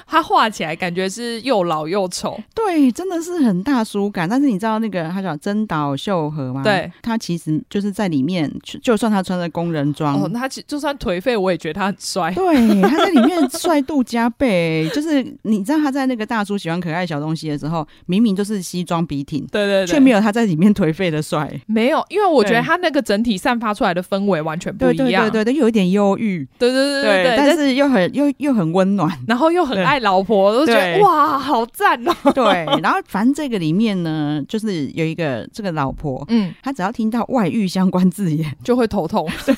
[0.06, 4.28] 他画起来感觉是又老又丑， 对，真的是很大叔感。
[4.28, 6.62] 但是你知道那个他叫真岛秀和嘛？
[6.62, 8.50] 对，他其实就是在里面，
[8.82, 12.32] 就算他穿着工人装，哦，他其就算颓废，我也觉得他很帅。
[12.32, 14.88] 对， 他在里面帅度加倍。
[14.94, 21.50] 就是你知道他在那个大叔喜欢可爱小东西的时候，明明就是西装笔挺，对对对，却没有他在里面颓废的帅。
[21.66, 25.24] 没有，因为我觉得他那个整体散发出来的氛围完全不一样。
[25.24, 26.46] 对对对对，又有一点忧郁。
[26.58, 32.14] 对对对对对，但是又很又又很温暖，然后又很爱老婆，都觉得哇，好赞哦。
[32.34, 39.28] 对，然后反正这个里面呢，就是有一个这个老婆，嗯，她只要听到外遇相关字眼，就会头痛。
[39.44, 39.54] 对。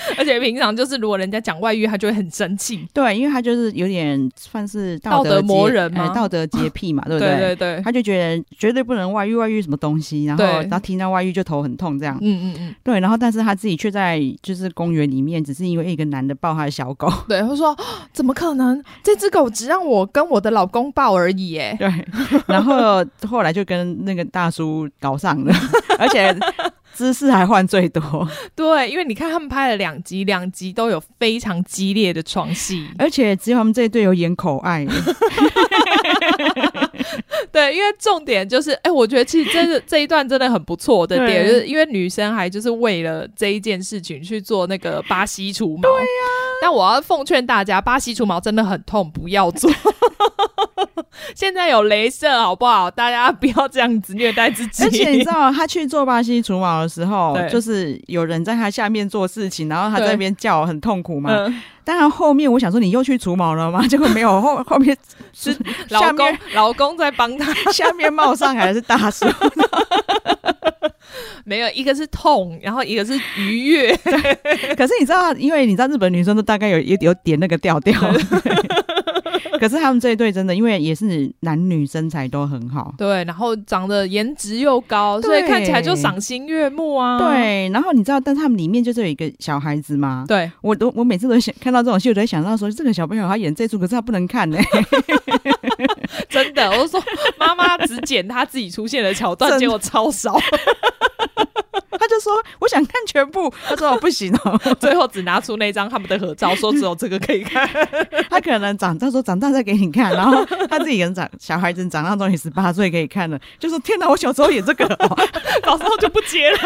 [0.16, 2.86] 而且平常就是，如果人家讲外遇，他就会很生气。
[2.92, 7.36] 对，因为他就是有点算是道德魔人嘛，道德洁癖嘛，对不对？
[7.36, 12.18] 对对对，他就觉得绝对不能外遇，外遇什么东西，然后然后听到外遇就头很痛，这样。
[12.20, 12.74] 嗯嗯嗯。
[12.82, 17.12] 对，然后但是他自己却在就是公园里面，只是因为一个男的抱他的小狗。
[17.28, 17.76] 对，他说
[18.12, 18.82] 怎么可能？
[19.02, 21.74] 这只狗只让我跟我的老公抱而已，哎。
[21.78, 21.92] 对。
[22.46, 25.52] 然后后来就跟那个大叔搞上了，
[25.98, 26.36] 而且。
[26.98, 34.84] 姿势还换最多， 对，因为你看他们拍了两集，两集都有非常激烈的床戏，而且只有他们这一对有演口爱。
[37.52, 45.82] 对，因为重点就是，哎、欸，我觉得其实真的这一段真的很不错的点，就是因为女生还就是为了这一件事情去做那个巴西除毛。
[45.82, 49.70] 对呀、啊， 但我要奉劝大家，巴西除毛真的很痛，不要做。
[51.34, 52.90] 现在有镭射，好不好？
[52.90, 54.84] 大家不要这样子虐待自己。
[54.84, 61.30] 而且你知道，他去做巴西除毛的时候， 就是有人在他下面做事情，然后他在那边叫，很痛苦嘛。
[61.84, 63.86] 当然后面我想说，你又去除毛了吗？
[63.88, 64.96] 结果没有，后后面
[65.32, 65.56] 是
[65.90, 69.26] 老公，老公在帮他，下面冒上来的是大叔。
[71.44, 73.96] 没有，一个是痛，然后一个是愉悦。
[74.76, 77.98] 可是你知道，因为你知道日本女生都大概有有有点那个调调。
[79.58, 87.18] 可是他们这一对真的，因为也是男女身材都很好，对，然后长得颜值又高，所以看起来就赏心悦目啊。
[87.18, 90.24] 对，然后你知道，但他们里面就是有一个小孩子嘛？
[90.28, 94.64] 对，我都我每次都想看到这种戏，我都会想到说，这个小朋友他演这出，可是他不能看呢、欸。
[96.28, 97.02] 真的，我就说
[97.38, 100.38] 妈妈只剪她自己出现的桥段，结果超少。
[102.00, 107.68] 他就就说我想看全部，他说我不行哦， 最后只拿出那张他们的合照，说只有这个可以看。
[108.28, 114.86] 他可能长大说长大再给你看，然后他自己人长小孩子长大终于十八岁可以看了，就说天哪，我小时候演这个，
[115.64, 116.58] 小时候就不接了。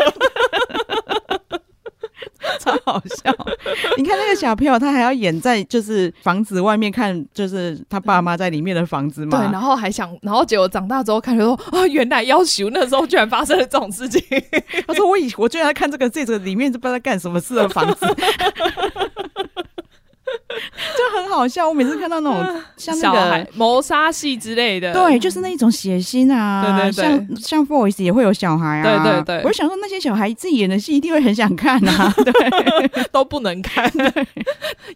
[2.59, 3.33] 超好笑！
[3.97, 9.39] 你看那个小朋友，他还要演在就是房子外面看，就是他爸妈在里面的房子嘛。
[9.39, 14.23] 对，然后还想，然后结果长大之后看，就说啊，原来要求那时候居然发生了这种事情。
[14.87, 18.07] 他说我以我居然在看这个这个里面就不知道在干什么事的房子。
[20.97, 33.91] 就很好笑，我每次看到那种 像那个谋杀戏之类的，对，就是那一种血腥啊，对对对，像像 Voice 也会有小孩啊，对对对，我就想说那些小孩自己演的戏一定会很想看啊， 对，都不能看，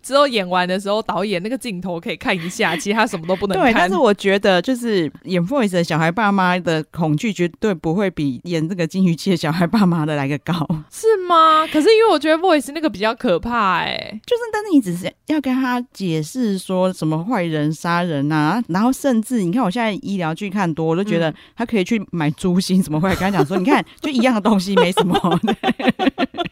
[0.03, 3.73] 只有演完的时候导演那个镜头可以看一下，其他什么都不能看。
[3.73, 10.53] 对，但是我觉得就是演 Voice 的小孩爸妈的恐惧绝对不会比演这个金鱼期的小孩爸妈的来个高，
[10.91, 11.67] 是吗？
[11.73, 25.17] 可是因为我觉得 Voice 那个比较可怕，哎，就是但是你只是要跟他解释说什么坏人杀人啊，然后甚至你看我现在医疗剧看多，我都觉得他可以去买猪心什么，会跟他讲说，你看就一样的东西，没什么。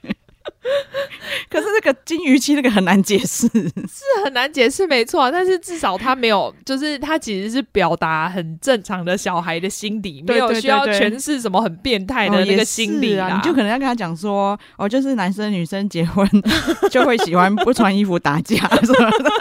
[1.50, 5.30] 可是那个金鱼期那个很难解释， 是很难解释，没错。
[5.30, 13.34] 但是至少他没有，就是他其实是表达很正常的小孩的心理，没有需要诠释什么很变态的那个心理啊。
[13.34, 16.28] 你就可能要跟他讲说，哦，就是男生女生结婚
[16.90, 19.32] 就会喜欢不穿衣服打架什么的。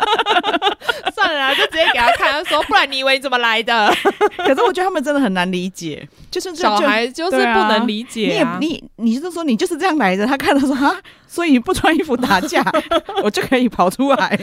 [1.54, 3.94] 算了啦，就直接给他看，他说，不然你以为你怎么来的？
[4.38, 8.58] 可是我觉得他们真的很难理解，就是小孩就是不能理解啊。
[8.60, 10.26] 你也你你是说你就是这样来的？
[10.26, 10.96] 他看到说啊。
[11.26, 12.64] 所以不穿衣服打架，
[13.24, 14.40] 我就可以跑出来。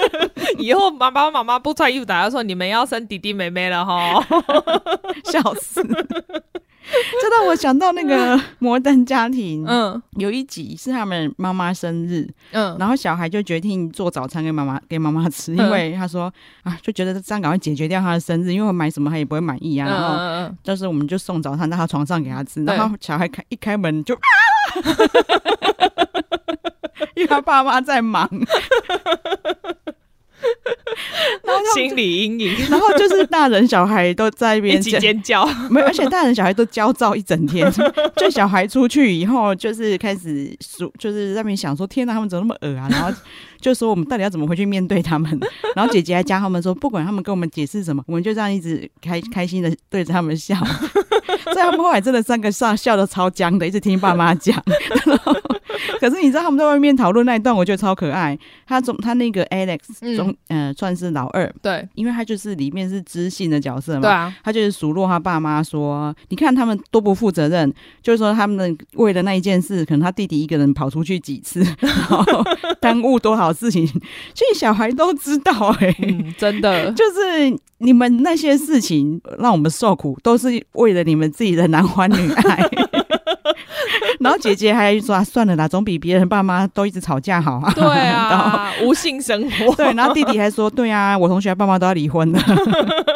[0.56, 4.26] 以后爸爸妈妈不穿衣服打架，说你们要生弟弟妹妹了哈，
[5.26, 5.86] 笑死！
[7.22, 16.32] 这让我想到那个摩登家庭，嗯，有一集是他们妈妈生日，嗯，然后小孩就决定做早餐给妈妈给妈妈吃，因为他说
[16.62, 19.88] 啊，就觉得这样赶快解决掉他的生日，因为我买什么他也不会满意啊。
[19.88, 19.98] 然
[20.48, 24.18] 后就是我们就送早餐到他床上给他吃，然后小孩开一开门就。
[27.16, 28.28] 因为他爸妈在忙，
[31.44, 37.70] 然后心理阴影，然后就是大人小孩都在一边一起尖叫， 没有，而且大人小孩都焦躁一整天。
[38.16, 43.12] 就小孩出去以后，就是开始数，就是在那边想说：“天哪，他们怎么那么恶啊？”然后
[43.60, 45.30] 就说：“我们到底要怎么回去面对他们？”
[45.74, 50.56] 然后姐姐还教他们说：“不管他们跟我们解释什么，我们就这样一直开开心的对着他们笑。”
[51.44, 54.62] 所以他们后来真的三个笑笑的超僵的，一直听爸妈讲。
[56.00, 58.38] 可是你知道他们在外面讨论那一段，我觉得超可爱。
[58.66, 72.24] 他总他那个 Alex 总嗯、呃、算是老二，对，因为他就是里面是知性的角色嘛，对啊，他就是数落他爸妈说，你看他们多不负责任，就是说他们为了那一件事，可能他弟弟一个人跑出去几次， 然后
[72.80, 75.96] 耽误多少事情，其实小孩都知道哎、欸。
[76.02, 76.90] 嗯，真的。
[76.94, 82.70] 就是你们那些事情让我们受苦，都是为了你们自己的男欢女爱。
[84.20, 89.74] 然后姐姐还说、啊：“算了啦，总比别人爸妈都一直吵架好啊。”对啊， 无性生活。
[89.74, 92.38] 对，然后弟弟还说：“对啊，我同学爸妈都要离婚了。”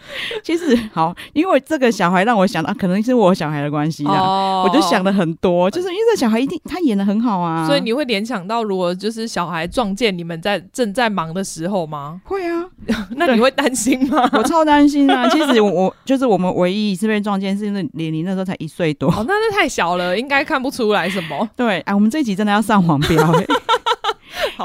[0.42, 5.70] 其实好，因为这个小孩让我想到，可能是我小孩的关系啦，哦、我就想了很多。
[5.70, 12.20] 就是因为这小孩一定他演的很好啊，所以你会联想到，如果就是小孩撞见你们在正在忙的时候吗？
[12.24, 12.64] 会啊，
[13.16, 14.28] 那你会担心吗？
[14.32, 15.28] 我超担心啊！
[15.28, 21.48] 其实我我就是我们唯一一次被撞见，是因为年龄那时候才一岁多，哦，那那太小了，应该看不出来什么。
[21.56, 23.46] 对，哎，我们这一集真的要上黄标、欸。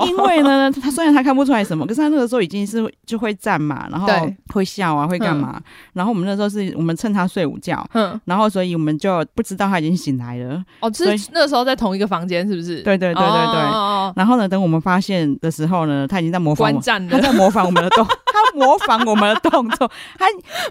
[0.05, 4.07] 因为呢， 他虽然他看不出来什么，可是他那个时候已经是就会站嘛，然后
[4.53, 5.61] 会笑啊，会干嘛？
[5.93, 10.63] 然后我们那时候是我们趁他睡午觉，嗯，然后所以我们就不知道他已经醒来了。
[10.79, 12.81] 哦，就是那时候在同一个房间，是不是？
[12.81, 13.61] 对对对对对。
[13.61, 20.25] 哦然后呢，等我们发现的时候呢，他已经在模仿我，他在模仿我们的动， 他模仿我们的动作，他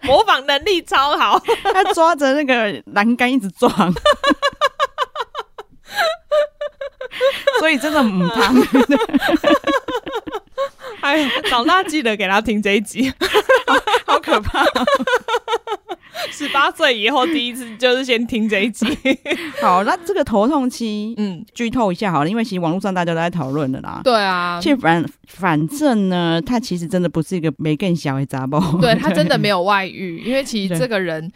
[0.07, 1.41] 模仿能力超好，
[1.73, 3.73] 他抓着那个栏杆一直撞。
[7.61, 8.53] 所以真的唔怕，
[11.01, 13.11] 哎呀，长大记得给他听这一集，
[13.67, 13.75] 好，
[14.15, 14.65] 好可怕！
[16.31, 18.87] 十八岁以后第一次就是先听这一集。
[19.61, 24.01] 好，那这个头痛期，嗯，剧透一下好了，因为其实网络上大家都在讨论的啦。
[24.05, 31.31] 对啊，其实反反正呢，他其实真的不是一个没更小的杂包，对他真的没有外遇，因为其实这个人。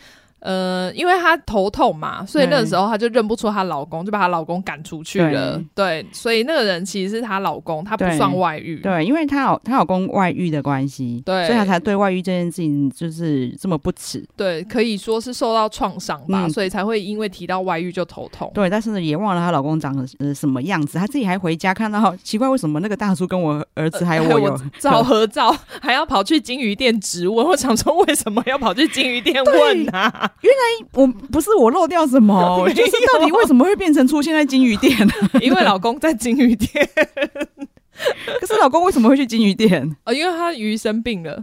[0.47, 5.61] 呃，因为她头痛嘛，所以那个时候她就认不出她老公，就把她老公赶出去了。
[5.74, 8.76] 对，对，所以那个人其实是她老公，她不算外遇。
[8.76, 14.24] 对，对，因为她老她老公外遇的关系，对，所以她才对外遇这件事情就是这么不耻。
[14.36, 18.49] 对，可以说是受到创伤吧，嗯，所以才会因为提到外遇就头痛。
[18.55, 27.44] 对，但是呢，也忘了她老公长得呃什么样子，她自己还回家看到奇怪，为什么那个大叔跟我儿子还有我有、呃、照合照， 还要跑去金鱼店质问？
[27.44, 30.30] 我想说，为什么要跑去金鱼店问啊？
[30.43, 35.12] 原来我不是我漏掉什么， 就是到底为什么会变成出现在金鱼店呢？
[35.41, 36.89] 因为老公在金鱼店。
[38.39, 39.97] 可是老公为什么会去金鱼店？
[40.05, 41.43] 哦，因为他鱼生病了。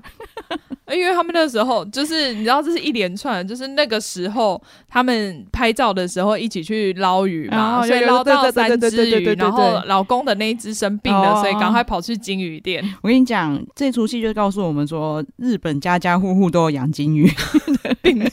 [0.94, 12.84] 因为他们那时候就是你知道，这是一连串，就是那个时候他们拍照的时候一起去捞鱼嘛，哦、所以捞到三只鱼，然后老公的那一只生病了，哦、所以赶快跑去金鱼店。
[13.02, 17.32] 我跟你讲，这出戏就告诉我们说，日本家家户户都有养金鱼，
[18.04, 18.26] 并没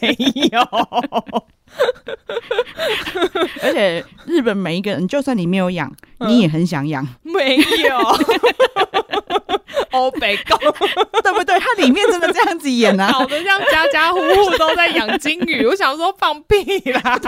[0.53, 0.61] 有。
[3.63, 7.07] 而且日本每一个人，就算你没有养，嗯、你也很想养。
[7.23, 7.63] 没有。
[9.93, 10.59] 欧北共，
[11.23, 11.59] 对不对？
[11.59, 15.65] 它里面真的这样子演啊，搞得像家家户户都在养金鱼。
[15.69, 17.21] 我想说放屁啦！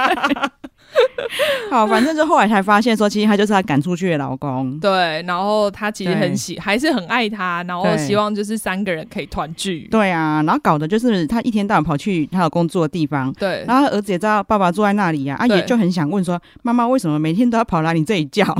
[1.71, 4.79] 好，反正就后来才发现说，其实他就是他赶出去的老公。
[4.79, 9.89] 对，然后他其实很喜，还是很爱他，然后希望就是三个人可以团聚。
[9.91, 13.33] 对啊，然后搞的就是他一天到晚跑去他老公住的地方。
[13.35, 18.45] 对，然后他儿子也知道爸爸住在那里呀，啊，也就很想问说，妈妈为什么每天都要跑来你这里叫？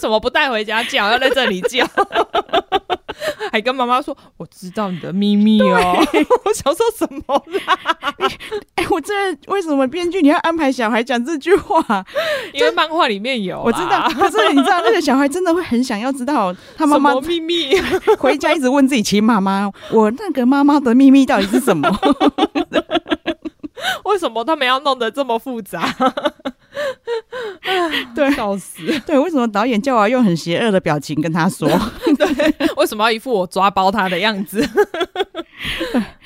[0.00, 1.86] 为什么不带回家叫，要在这里叫？
[3.52, 5.76] 还跟妈妈说：“我知道你的秘密哦。”
[6.46, 7.78] 我想说什么啦？
[8.76, 9.12] 哎、欸，我这
[9.48, 11.84] 为什么编剧你要安排小孩讲这句话？
[12.54, 14.08] 因为漫画里面有，我知道。
[14.08, 17.78] 可是你知道，那个小孩真的会很想要知道他妈妈秘密，
[18.18, 21.94] 回家一直问自己亲妈妈：“我那个妈妈的秘密到底是什么？”
[24.04, 25.94] 为什么他们要弄得这么复杂？
[28.14, 28.82] 对，笑死！
[29.06, 31.68] 对，为什么导演叫我用很邪恶的表情跟他说？
[32.18, 34.66] 对，为什么要一副我抓包他的样子？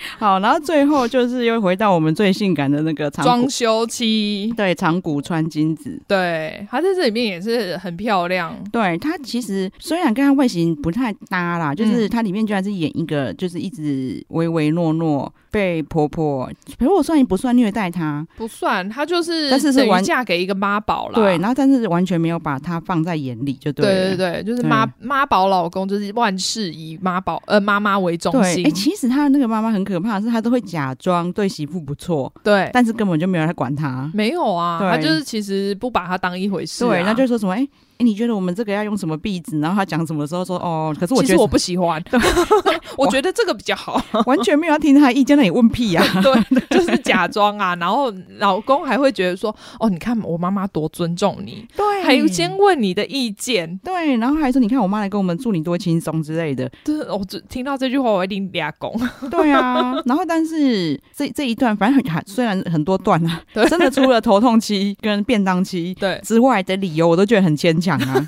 [0.19, 8.57] 好，然后最后就是又回到我们最性感的那个装修期，对，长谷川金子，对，她在这里面也是很漂亮。
[8.73, 15.33] 对，她其实虽然跟她外形不太搭啦，就是她里面居然是演一个就是一直唯唯诺诺。
[15.55, 16.51] 被婆婆，
[16.81, 18.27] 婆婆算不算虐待她？
[18.37, 21.15] 不算，她就是，但是是完嫁给一个妈宝了。
[21.15, 23.87] 对，然后但是完全没有把她放在眼里，就对。
[23.87, 28.67] 对对对，就是妈妈宝老公，就是万事以妈宝呃妈妈为中心。
[28.67, 34.11] 哎、欸，其实她的那个妈妈很可怕的，是他都会假装对媳妇不错，对，但是根本就没有人来管他。
[34.15, 36.89] 没有啊，他就是其实不把她当一回事、啊。
[36.89, 37.59] 对，那就说什么哎。
[37.59, 39.61] 欸哎、欸，你觉得我们这个要用什么壁纸？
[39.61, 42.03] 然后他讲什么的时候说哦，可是我觉得我不喜欢，
[42.99, 46.21] 我觉得这个比较好， 完全没有要听他意见，那里问屁呀、啊？
[46.23, 47.75] 对，就是假装啊。
[47.77, 56.71] 然后老公还会觉得说哦，你看我妈妈多尊重你，对，还先问你的意见，对，然后还说你看我妈来跟我们住，你多轻松之类的。
[56.85, 58.93] 就是，我只听到这句话，我一定俩拱。
[59.31, 66.21] 对啊，然后但是这这一段，反正很虽然很多段啊，真的除了头痛期跟便当期对。
[66.25, 68.25] 之外的理由，我都觉得很牵强啊。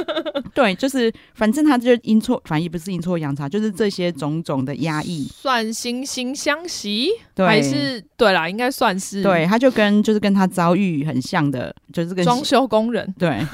[0.52, 9.22] 对，就是反正他就阴错，反正也不是阴错阳差，就是这些种种的压抑，算惺惺相惜，对还是对啦，应该算是。
[9.22, 13.14] 对，他就跟就是跟他遭遇很像的，就是跟装修工人。
[13.18, 13.38] 对。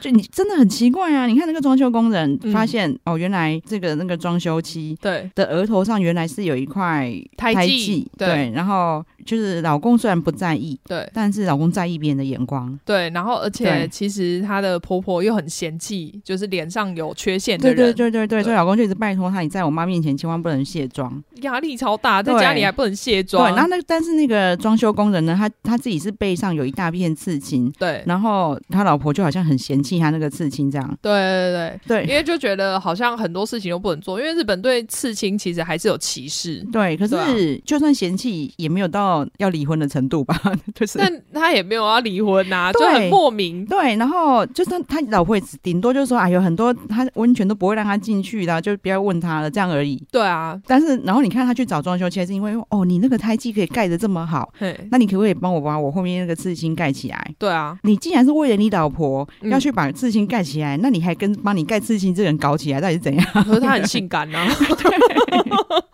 [0.00, 1.26] 就你真的很奇怪啊！
[1.26, 31.52] 你看那个装修工人发现、嗯、哦，原来这个那个装修期对的额头上原来是有一块胎记，对，然后就是老公虽然不在意，对，但是老公在意别人的眼光，对，然后而且其实她的婆婆又很嫌弃，就是脸上有缺陷的人，对对对对对，所以老公就一直拜托她，你在我妈面前千万不能卸妆，压力超大，在家里还不能卸妆，对，然后那但是那个装修工人呢，他他自己是背上有一大片刺青，对，然后他老婆就好像很嫌弃他那个刺青这样，对对
[31.86, 36.66] 对对，因为就觉得好像很多事情都不能做，因为日本对刺青其实还是有歧视。
[36.72, 40.40] 对，可是就算嫌弃，也没有到要离婚的程度吧？
[40.74, 43.64] 就是，但他也没有要离婚呐、啊，就很莫名。
[43.66, 50.02] 对，然后就算他老婆顶多就是说，哎，有很多他温泉都不会让他进去的，就不要问他了，这样而已。
[50.10, 54.52] 对啊，但是然后你看他去找装修，其实是因为哦，你那个胎记可以盖的这么好，
[54.90, 57.34] 那你可不可以帮我把我后面那个刺青盖起来？
[57.38, 63.26] 对啊，你既然是为了你老婆要去把刺青盖起来，那你还跟帮你盖刺青这个人搞起来，到底是怎样？
[63.44, 64.50] 可是他很性感呐、啊。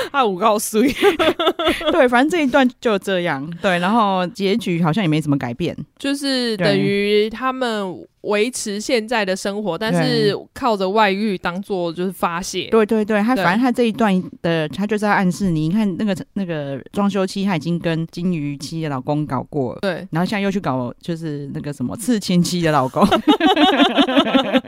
[0.12, 0.80] 他五告诉
[1.92, 8.06] 对，反正这一段就这样，对，然后结局好像也没怎么改变，就是等于他们。
[8.24, 12.68] 维持现在的生活，但是靠着外遇当做就是发泄。
[12.70, 23.02] 对对对，他反正他这一段的，他就是在暗示你，你看那个那个装修期，他已经跟金鱼期的老公搞过了，对，然后现在又去搞就是那个什么刺青期的老公。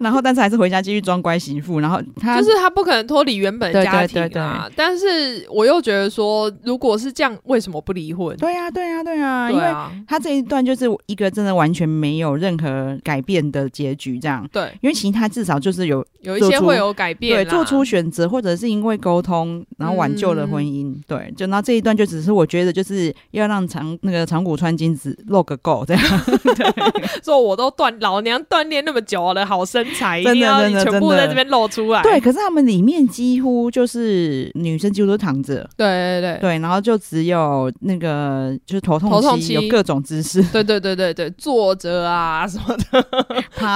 [0.00, 1.78] 然后，但是还是回家继续装乖媳妇。
[1.80, 4.68] 然后他就是他不可能脱离原本家庭啊。
[4.74, 8.36] 但是我又觉得说，如果是这样，为什么不离婚？
[8.36, 9.50] 对呀，对呀，对呀。
[9.50, 9.74] 因为
[10.08, 14.48] 他这一段就是一个真的完全没有任何改变的结局，这样。
[14.52, 20.94] 对，因为其他至少就是有有一些会有改变，对，做出选择，或者是因为沟通，然后挽救了婚姻。
[21.06, 26.02] 对，就那这一段就只是我觉得就是要让长那个长谷川金子露个够这样。
[26.56, 26.72] 对，
[27.22, 29.64] 说我都锻老娘锻炼那么久了，好
[30.22, 30.24] 身。
[30.24, 32.02] 真的，真的，全部在这边露出来。
[32.02, 35.68] 对，可是他们里面几乎就是女生几乎都躺着。
[35.76, 40.42] 对对对对，然后就只有那个就是头痛期，头痛期有各种姿势。
[40.52, 43.04] 对对对对对，坐着啊什么的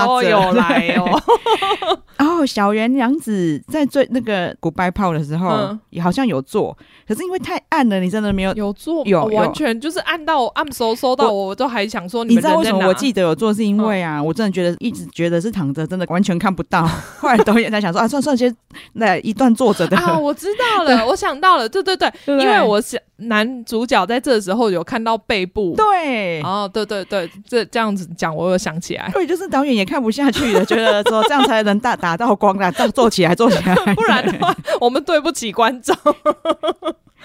[0.07, 1.21] 都有来哦。
[2.17, 6.77] 然后小圆娘子在最那个古拜炮的时候，也好像有做，
[7.09, 16.04] 可是因为太暗了，你真的没有有做，有完全就是暗到暗收收到，我都还想说，你知道为什么我记得有做，是因为啊，我真的觉得一直觉得是躺着，真的。
[16.09, 16.87] 完全看不到，
[17.19, 18.55] 后来导演在想说啊，算算先
[18.95, 35.97] 那一段坐着的啊，我知道了，我想到了，对对对，因为我想男主角在这时候有看到背部，对，哦，对对对，这这样子讲，我有想起来，对，就是导演也看不下去了，觉得说这样才能打 打到光了，这样坐起来坐起来， 不然的话我们对不起观众。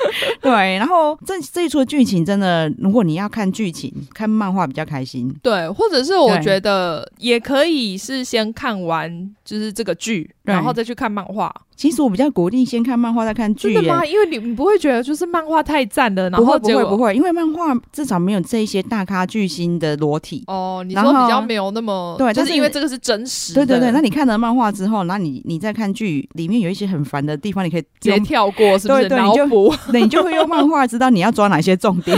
[0.42, 5.34] 对，然后这这一出的剧情真的，如果你要看剧情，看漫画比较开心。
[5.42, 11.54] 对，或者是我觉得也可以是先看完就是这个剧，然后再去看漫画。
[11.76, 14.06] 其实我比较鼓励先看漫画再看剧，真的吗？
[14.06, 20.84] 因为你你不会觉得就是漫画太赞了，然后不会不会不会，因为漫画至少没有这一些大咖巨星的裸体哦。
[20.86, 23.54] 你说比较没有那么对，就是因为这个是真实。
[23.54, 29.08] 对对对，那你看了漫画之后，那你你再看剧，里面有一些很烦的地方，你可以直接跳过，是不是？
[29.08, 29.48] 对对，你就
[29.94, 32.18] 那你就会用漫画知道你要抓哪些重点。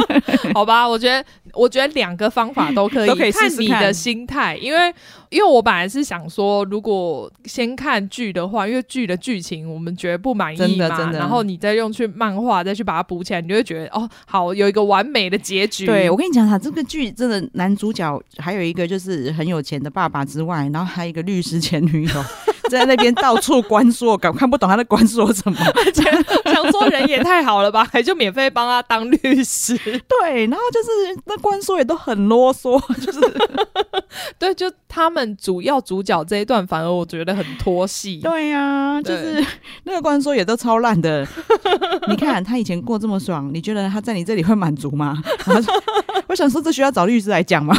[0.54, 4.94] 好吧，我觉得我觉得两个方法都可以，都可以试试看，看你的心态，因为。
[5.28, 15.84] 因为我本来是想说，如果先看剧的话，因为剧的剧情我们觉得不满意嘛，真的真的，然后你再用去漫画再去把它补起来，你就会觉得哦，好，有一个完美的结局。
[15.84, 22.24] 对，我跟你讲哈，这个剧真的男主角还有一个就是很有钱的爸爸之外，然后还有一个律师前女友。
[22.70, 25.58] 在那边到处关说，搞看不懂他在关说什么，
[26.52, 29.76] 想说人也太好了吧， 还就免费帮他当律师。
[29.76, 33.20] 对，然后就是那关说也都很啰嗦，就是
[34.38, 38.18] 对，就他们主要主角这一段，反而我觉得很拖戏。
[38.18, 39.44] 对呀、啊，就是
[39.84, 41.26] 那个关说也都超烂的。
[42.08, 45.22] 你看他以前过这么爽，你觉得他在你这里会满足吗？
[46.28, 47.76] 我想说，这需要找律师来讲吗？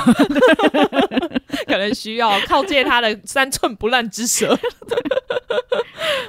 [1.68, 4.58] 可能需要靠借他的三寸不烂之舌。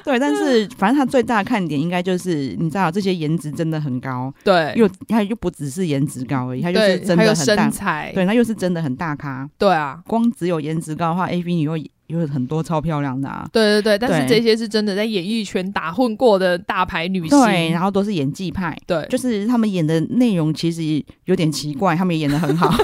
[0.05, 11.63] 对，但是反正他最大的看点应该就是，你知道这些颜值真的很高，对，又他又不只是颜值高而已，他就是真的很大，身材，对，他又是真的很大咖，对啊，光只有颜值高的话，AV 女
[12.07, 22.73] 又有很多超漂亮的啊，对对对，但是这些是真的在演艺圈打混过的大牌女星，对，然后都是演技派，对，就是他们演的内容其实有点奇怪，他们也演的很好。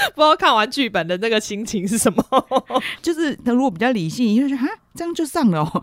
[0.14, 2.24] 不知道看完剧本的那个心情是什么？
[3.02, 5.82] 就是他如果比较理性，你就觉得哈，这样就上了哦。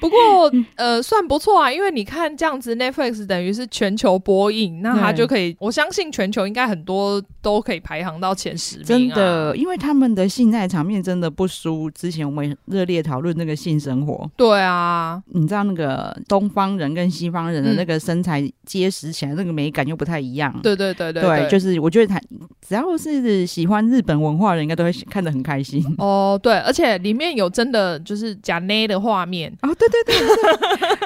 [0.00, 8.86] 不过呃，算不错啊，因为你看这样子，Netflix 等于是全球播映，那它就可以，我相信全球应该很多都可以排行到前十名啊。
[8.86, 14.30] 真的，因为他们的性爱场面真的不输之前我们热烈讨论那个性生活。
[14.36, 20.54] 对啊，你知道那个东方人跟西方人的那个身材结实起来，那个美感又不太一样。
[20.62, 22.20] 对对对对对，就是我觉得他
[22.66, 25.82] 只要是喜欢日本文化的人，应该都会看得很开心。
[25.96, 30.16] 哦，对，而且里面有真的就是假内的画面哦，对对对。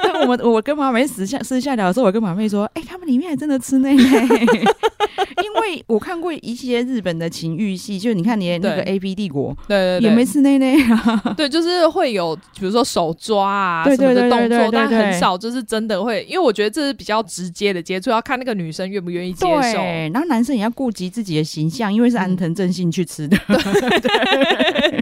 [0.03, 4.03] 那 我们我跟马妹私下私下聊的时候，我跟马妹说：“哎、欸，他们里面还真的吃内内，
[5.45, 11.23] 因为我看过一些日本的情欲戏，就你看你那个 A B 帝国，对，对，对，也没吃内内啊。
[11.37, 19.61] 对，就是会有比如说手抓啊什么的动作，但很少就是真的会，因为我觉得这是比较直接的接触，要看那个女生愿不愿意接受。
[19.61, 23.37] 对，然后男生也要顾及自己的形象，因为是安藤正信去吃的。
[23.49, 23.57] 嗯”
[24.01, 25.02] 对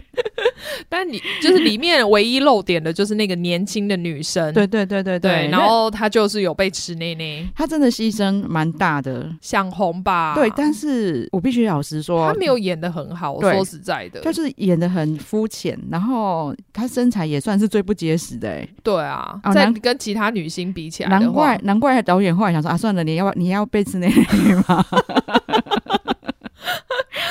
[0.89, 10.35] 但你就是里面唯一露点的就是那个年轻的女生，对对对对对，然后她就是有被吃内内，她真的牺牲蛮大的，想红吧？
[10.35, 24.85] 对，但是我必须老实说，她没有演的很好，我说实在的，就是演的很肤浅，然后她身材也算是最不结实的，哎，对啊，在跟其他女星比起来，难怪难怪导演后来想说啊，算了，你要你要被吃内内吗？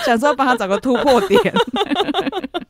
[0.06, 1.40] 想说帮他找个突破点，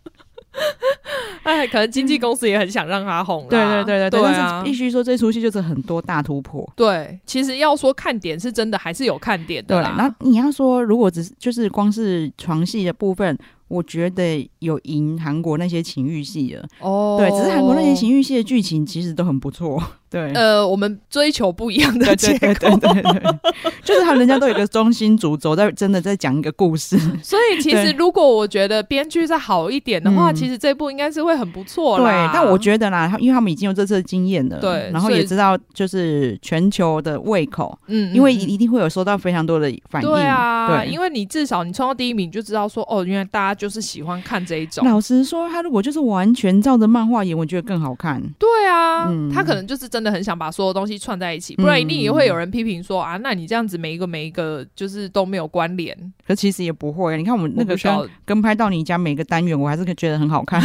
[1.43, 3.47] 哎，可能经纪公司也很想让他红。
[3.49, 6.71] 对对对对对，但是必须说这出戏就是很多大突破。
[6.77, 9.95] 对，其实要说看点是真的，还是有看点的啦。
[9.97, 13.37] 那你要说如果只是就是光是床戏的部分。
[13.71, 20.33] 我觉得有赢韩国那些情欲戏了哦，对，只是韩国那些情欲戏的剧情其实都很不错， 对。
[20.33, 23.23] 呃，我们追求不一样的结果，对对对对，
[23.85, 26.99] 就是他人家都有一个中心主轴，在真的在讲一个故事。
[27.23, 32.27] 所以其实如果我觉得编剧再好一点的话，其实这部应该是会很不错啦。
[32.27, 43.60] 对，但我觉得啦，因为他们已经有这次的经验了，对，然后也知道就是全球的胃口，嗯，因为一定会有收到非常多的反应，对啊，对，因为你至少你冲到第一名，就知道说哦，原来大家。
[43.61, 44.83] 就是喜欢看这一种。
[44.89, 48.19] 老实说，他如果就是完全照着漫画演，我觉得更好看。
[48.39, 55.95] 对啊，嗯、他可能就是真的很想把所有东西串在一起，不然一定也会有人批评说、嗯、啊，那你这样子每一个每一个就是都没有关联。
[56.27, 60.63] 可其实也不会，你看我们那个跟跟拍到你家每个单元，我还是觉得很好看。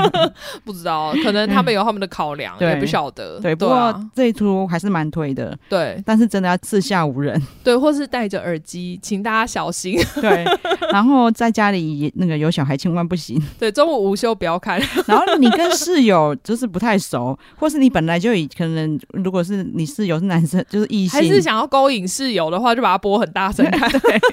[0.62, 3.40] 不知道，可能他们有他们的考量， 嗯、也不晓得。
[3.40, 5.56] 对，不过这一出还是蛮推的。
[5.70, 7.40] 对，但是真的要四下无人。
[7.64, 9.96] 对，或是戴着耳机，请大家小心。
[10.20, 10.44] 对，
[10.92, 13.40] 然后在家里也那个有小孩千万不行。
[13.58, 14.80] 对，中午午休不要看。
[15.06, 23.90] 然后你跟室友就是不太熟，或是你本来就已可能，如果是你室友是男生，就是异性，还是想要勾引室友的话，就把它播很大声看。
[24.00, 24.20] 对。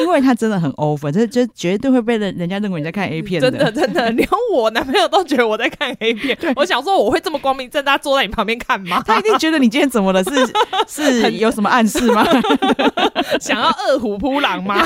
[0.00, 3.48] 因为他真的很 over，这就绝对会被人人家认为你在看 A 片的。
[3.48, 6.36] 真的真的，连我男朋友都觉得我在看 A 片。
[6.40, 9.00] 对我想说，我会这么光明正大坐在你旁边看吗？
[9.06, 10.24] 他一定觉得你今天怎么了？
[10.24, 10.32] 是
[10.88, 12.26] 是有什么暗示吗？
[13.40, 14.84] 想要饿虎扑狼吗？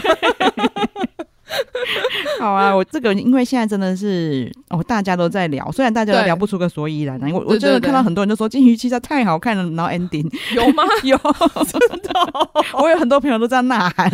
[2.41, 10.83] 好啊，我这个因为现在真的是哦，大家都在聊，虽然大家都聊不出个所以然，我我真的看到很多人都说《金鱼妻》太好看了，然后 ending 有吗？
[11.03, 11.17] 有，
[11.67, 12.11] 真的，
[12.75, 14.11] 我有很多朋友都在呐喊。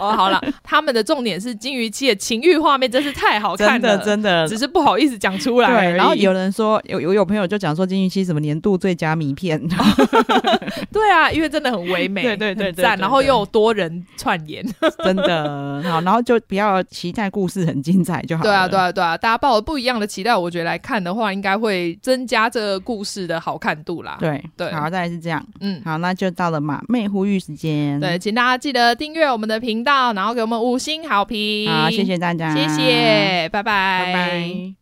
[0.00, 5.68] 哦，好了，他们的重点是《金鱼妻》的情欲画面真是太好看了，真的真的，只是不好意思讲出来。
[5.68, 9.60] 对，然后有人说有有有朋友就讲说《金鱼妻》什么年度最佳迷片，
[10.92, 14.64] 对啊，因为真的很唯美，对对对，赞，然后又有多人串演，
[15.04, 15.82] 真的。
[15.84, 18.42] 好，然后就不要期待故事很精彩就好。
[18.42, 24.16] 对啊，对啊，对啊，大家抱着不一样的期待，我觉得来看的话，应该会增加这个故事的好看度啦。
[24.20, 27.98] 对对，好，再来是这样，嗯，好，那就到了马妹呼吁时间。
[27.98, 31.68] 对，请大家记得订阅我们的频道，然后给我们五星好评。
[31.70, 34.81] 好，谢谢大家，谢谢，拜拜，拜拜。